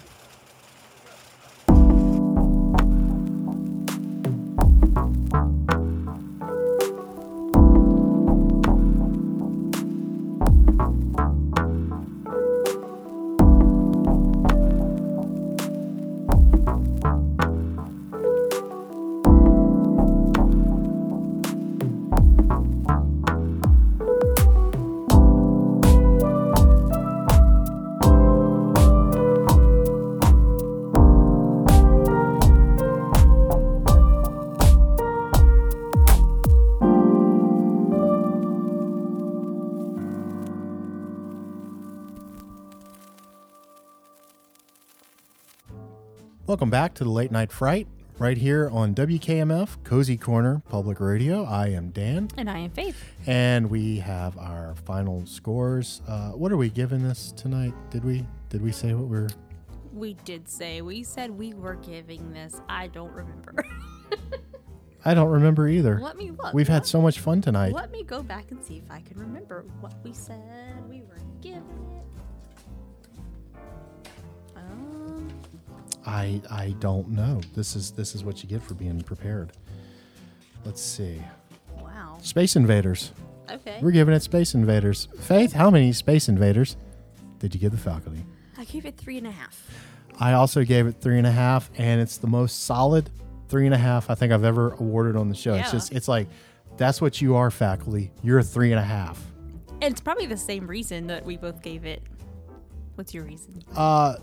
[46.68, 47.88] Welcome back to the Late Night Fright,
[48.20, 51.45] right here on WKMF Cozy Corner Public Radio.
[51.45, 53.01] I am Dan, And I am Faith.
[53.26, 56.01] and we have our final scores.
[56.05, 57.74] Uh, what are we giving this tonight?
[57.89, 59.30] Did we did we say what we're?
[59.93, 62.59] We did say, we said we were giving this.
[62.68, 63.65] I don't remember.
[65.05, 66.01] I don't remember either.
[66.01, 66.53] Let me look.
[66.53, 67.72] We've had so much fun tonight.
[67.72, 71.22] Let me go back and see if I can remember what we said we were
[71.41, 71.86] giving
[76.06, 77.41] I I don't know.
[77.56, 79.52] This is this is what you get for being prepared.
[80.66, 81.22] Let's see.
[81.82, 82.18] wow.
[82.22, 83.12] Space Invaders.
[83.50, 83.80] Okay.
[83.82, 85.08] We're giving it Space Invaders.
[85.22, 86.76] Faith, how many Space Invaders
[87.39, 88.26] did you give the faculty?
[88.58, 89.62] I gave it three and a half.
[90.20, 93.10] I also gave it three and a half, and it's the most solid
[93.50, 95.54] three and a half I think I've ever awarded on the show.
[95.54, 95.62] Yeah.
[95.62, 96.28] It's just it's like
[96.76, 98.12] that's what you are, faculty.
[98.24, 99.24] You're a three and a half.
[99.82, 102.02] And it's probably the same reason that we both gave it.
[102.95, 103.64] What's your reason?
[103.76, 104.16] Uh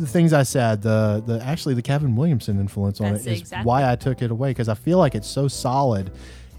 [0.00, 3.40] the things I said, the the actually the Kevin Williamson influence on That's it is
[3.40, 6.10] exactly- why I took it away because I feel like it's so solid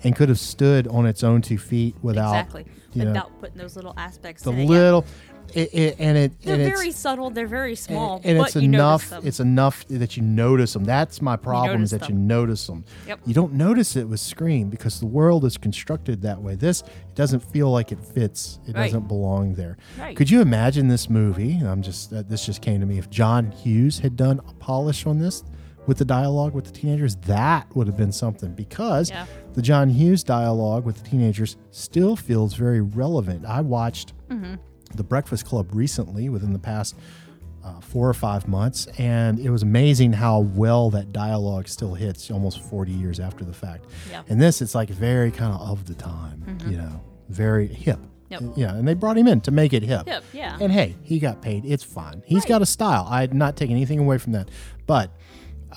[0.03, 2.65] and could have stood on its own two feet without exactly.
[2.93, 4.61] you know, Without putting those little aspects the in it.
[5.05, 5.11] yeah.
[5.55, 7.29] It, it, and it They're and very subtle.
[7.29, 8.21] They're very small.
[8.23, 9.23] and but it's enough them.
[9.25, 13.19] it's enough that you notice them that's my problem is that you notice them Yep.
[13.25, 17.15] you don't notice it with scream because the world is constructed that way this it
[17.15, 18.85] doesn't feel like it fits it Right.
[18.85, 20.15] doesn't belong there Right.
[20.15, 23.51] could you imagine this movie i'm just uh, this just came to me if john
[23.51, 25.43] hughes had done a polish on this
[25.87, 29.25] with the dialogue with the teenagers that would have been something because Yeah.
[29.53, 34.55] the john hughes dialogue with the teenagers still feels very relevant i watched Mm-hmm.
[34.95, 36.95] The Breakfast Club recently within the past
[37.63, 42.31] uh, four or five months, and it was amazing how well that dialogue still hits
[42.31, 43.85] almost 40 years after the fact.
[44.29, 47.99] And this, it's like very kind of of the time, you know, very hip.
[48.29, 48.41] Yep.
[48.55, 50.07] Yeah, and they brought him in to make it hip.
[50.07, 50.57] Hip, yeah.
[50.61, 51.65] And hey, he got paid.
[51.65, 52.23] It's fine.
[52.25, 53.05] He's got a style.
[53.09, 54.47] I'm not taking anything away from that.
[54.87, 55.11] But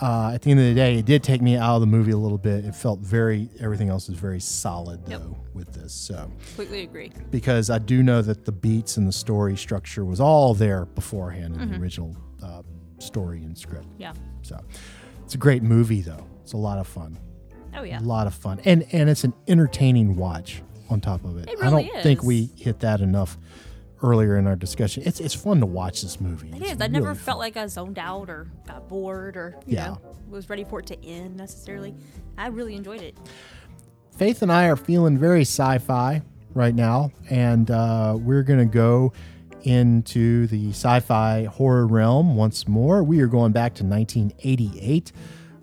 [0.03, 2.11] uh, at the end of the day, it did take me out of the movie
[2.13, 2.65] a little bit.
[2.65, 5.21] It felt very, everything else is very solid, Yep.
[5.21, 5.93] though, with this.
[5.93, 7.13] So Completely agree.
[7.31, 11.57] because I do know that the beats and the story structure was all there beforehand
[11.61, 12.63] in the original uh,
[12.99, 13.87] story and script.
[13.99, 14.13] Yeah.
[14.43, 14.59] So
[15.25, 16.27] it's a great movie, though.
[16.43, 17.19] It's a lot of fun.
[17.77, 17.99] Oh yeah.
[17.99, 20.63] A lot of fun, and and it's an entertaining watch.
[20.91, 23.39] On top of it, It I don't really think we hit that enough
[24.05, 25.03] earlier in our discussion.
[25.07, 26.51] It's it's fun to watch this movie.
[26.51, 26.81] It It's is.
[26.81, 29.87] I never really felt like I zoned out or got bored or you Yeah.
[29.89, 31.95] know was ready for it to end necessarily.
[32.37, 33.17] I really enjoyed it.
[34.17, 36.23] Faith and I are feeling very sci-fi
[36.55, 39.13] right now, and uh, we're gonna go
[39.63, 43.03] into the sci-fi horror realm once more.
[43.03, 45.13] We are going back to 1988.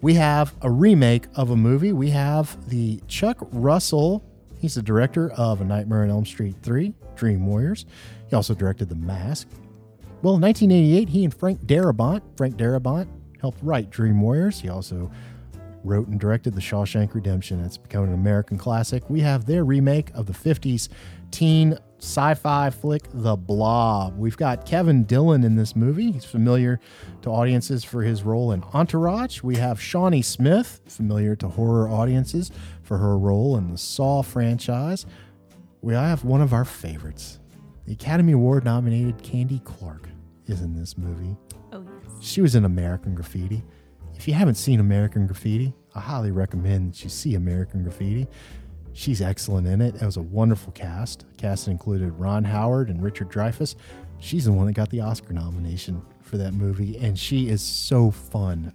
[0.01, 1.93] We have a remake of a movie.
[1.93, 4.23] We have the Chuck Russell.
[4.57, 7.85] He's the director of A Nightmare on Elm Street 3, Dream Warriors.
[8.31, 9.47] He also directed The Mask.
[10.21, 13.07] Well, in 1988, he and Frank Darabont, Frank Darabont,
[13.41, 14.61] helped write Dream Warriors.
[14.61, 15.11] He also
[15.83, 17.59] wrote and directed The Shawshank Redemption.
[17.59, 19.09] It's become an American classic.
[19.09, 20.87] We have their remake of the 50s
[21.31, 24.17] teen sci fi flick, The Blob.
[24.17, 26.13] We've got Kevin Dillon in this movie.
[26.13, 26.79] He's familiar
[27.23, 29.43] to audiences for his role in Entourage.
[29.43, 32.49] We have Shawnee Smith, familiar to horror audiences
[32.81, 35.05] for her role in the Saw franchise.
[35.81, 37.40] We have one of our favorites.
[37.85, 40.07] The Academy Award nominated Candy Clark
[40.45, 41.35] is in this movie.
[41.71, 42.13] Oh yes.
[42.21, 43.63] She was in American Graffiti.
[44.15, 48.27] If you haven't seen American Graffiti, I highly recommend that you see American Graffiti.
[48.93, 49.95] She's excellent in it.
[49.95, 51.25] It was a wonderful cast.
[51.37, 53.75] Cast included Ron Howard and Richard Dreyfuss.
[54.19, 58.11] She's the one that got the Oscar nomination for that movie, and she is so
[58.11, 58.73] fun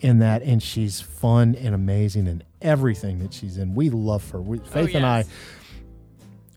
[0.00, 0.42] in that.
[0.42, 3.74] And she's fun and amazing in everything that she's in.
[3.74, 4.40] We love her.
[4.40, 5.28] We, oh, Faith and I yes.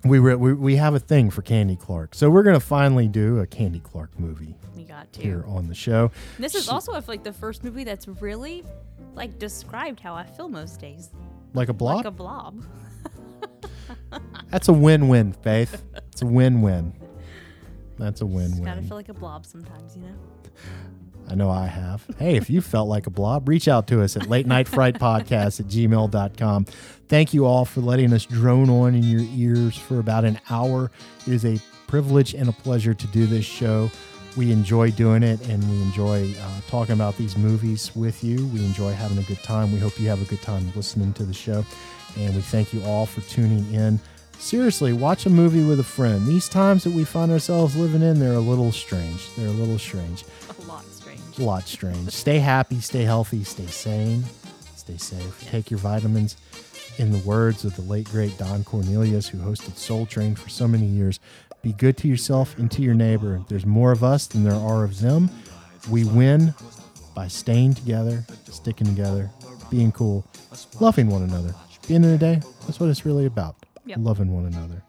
[0.06, 3.39] We, re- we we have a thing for Candy Clark, so we're gonna finally do
[3.39, 5.22] a Candy Clark movie We got to.
[5.22, 6.12] here on the show.
[6.38, 8.64] This is She- also like the first movie that's really
[9.16, 11.10] like described how I feel most days.
[11.54, 11.97] like a blob.
[11.97, 12.64] Like a blob.
[14.49, 15.84] That's a win-win, Faith.
[16.12, 16.93] It's a win-win.
[17.97, 18.49] That's a win-win.
[18.51, 20.16] Just Gotta feel like a blob sometimes, you know?
[21.30, 22.05] I know I have.
[22.17, 24.95] Hey, if you felt like a blob, reach out to us at late night fright
[24.95, 26.65] podcast at gmail.com.
[27.07, 30.91] Thank you all for letting us drone on in your ears for about an hour.
[31.26, 33.89] It is a privilege and a pleasure to do this show.
[34.36, 38.47] We enjoy doing it and we enjoy uh, talking about these movies with you.
[38.47, 39.71] We enjoy having a good time.
[39.71, 41.63] We hope you have a good time listening to the show.
[42.17, 43.99] And we thank you all for tuning in.
[44.39, 46.26] Seriously, watch a movie with a friend.
[46.26, 49.34] These times that we find ourselves living in, they're a little strange.
[49.36, 50.24] They're a little strange
[51.38, 51.93] A lot strange.
[51.93, 52.09] a lot strange.
[52.11, 54.23] Stay happy, stay healthy, stay sane,
[54.75, 55.49] stay safe.
[55.49, 56.38] Take your vitamins.
[56.99, 60.67] In the words of the late great Don Cornelius, who hosted Soul Train for so
[60.67, 61.19] many years,
[61.63, 63.41] be good to yourself and to your neighbor.
[63.47, 65.31] There's more of us than there are of them.
[65.89, 66.53] We win
[67.15, 69.31] by staying together, sticking together,
[69.71, 70.23] being cool,
[70.79, 71.49] loving one another.
[71.49, 73.55] At the end of the day, that's what it's really about.
[73.86, 73.97] Yep.
[74.01, 74.84] Loving one another.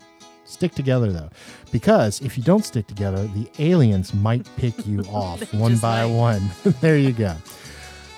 [0.44, 1.30] Stick together though,
[1.72, 6.14] because if you don't stick together, the aliens might pick you off one by might.
[6.14, 6.50] one.
[6.80, 7.34] there you go.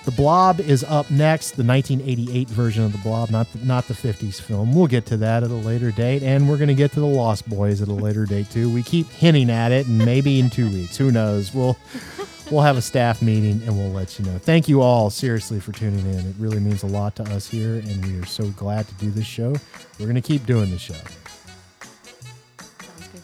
[0.05, 3.93] The Blob is up next, the 1988 version of The Blob, not the, not the
[3.93, 4.73] 50s film.
[4.73, 7.05] We'll get to that at a later date, and we're going to get to The
[7.05, 8.73] Lost Boys at a later date too.
[8.73, 11.53] We keep hinting at it, and maybe in two weeks, who knows?
[11.53, 11.77] We'll
[12.51, 14.37] we'll have a staff meeting and we'll let you know.
[14.37, 16.19] Thank you all seriously for tuning in.
[16.19, 19.11] It really means a lot to us here, and we are so glad to do
[19.11, 19.55] this show.
[19.99, 20.95] We're going to keep doing the show.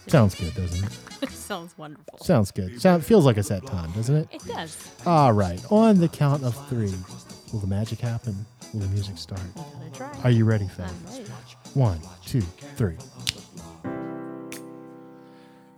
[0.08, 0.54] Sounds good.
[0.54, 0.86] to Sounds good, doesn't
[1.24, 1.30] it?
[1.32, 2.18] Sounds wonderful.
[2.20, 2.82] Sounds good.
[2.82, 4.28] Sound, feels like it's that time, doesn't it?
[4.32, 4.78] It does.
[5.06, 5.60] All right.
[5.72, 6.94] On the count of three,
[7.52, 8.46] will the magic happen?
[8.74, 9.42] Will the music start?
[9.94, 10.12] Try.
[10.24, 10.92] Are you ready, Faith?
[11.10, 11.30] I'm ready.
[11.74, 12.42] One, two,
[12.76, 12.98] three.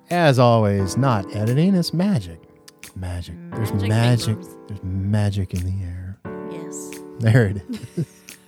[0.10, 2.40] As always, not editing, it's magic.
[2.96, 3.36] Magic.
[3.36, 4.26] Mm, There's Magic magic.
[4.38, 4.56] fingers.
[4.68, 6.20] There's magic in the air.
[6.52, 6.92] Yes.
[7.20, 7.62] There it
[7.98, 8.06] is.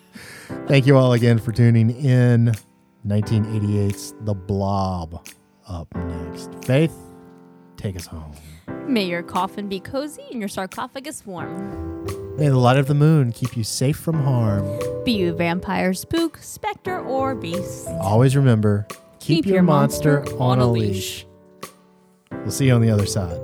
[0.68, 2.54] Thank you all again for tuning in.
[3.06, 5.26] 1988's The Blob
[5.68, 6.54] up next.
[6.66, 6.96] Faith,
[7.76, 8.34] take us home.
[8.88, 12.06] May your coffin be cozy and your sarcophagus warm.
[12.38, 14.64] May the light of the moon keep you safe from harm.
[15.04, 17.88] Be you vampire, spook, specter, or beast.
[18.00, 18.88] Always remember
[19.20, 21.26] keep, your, monster, on a leash.
[22.32, 23.40] We'll see you on the other side.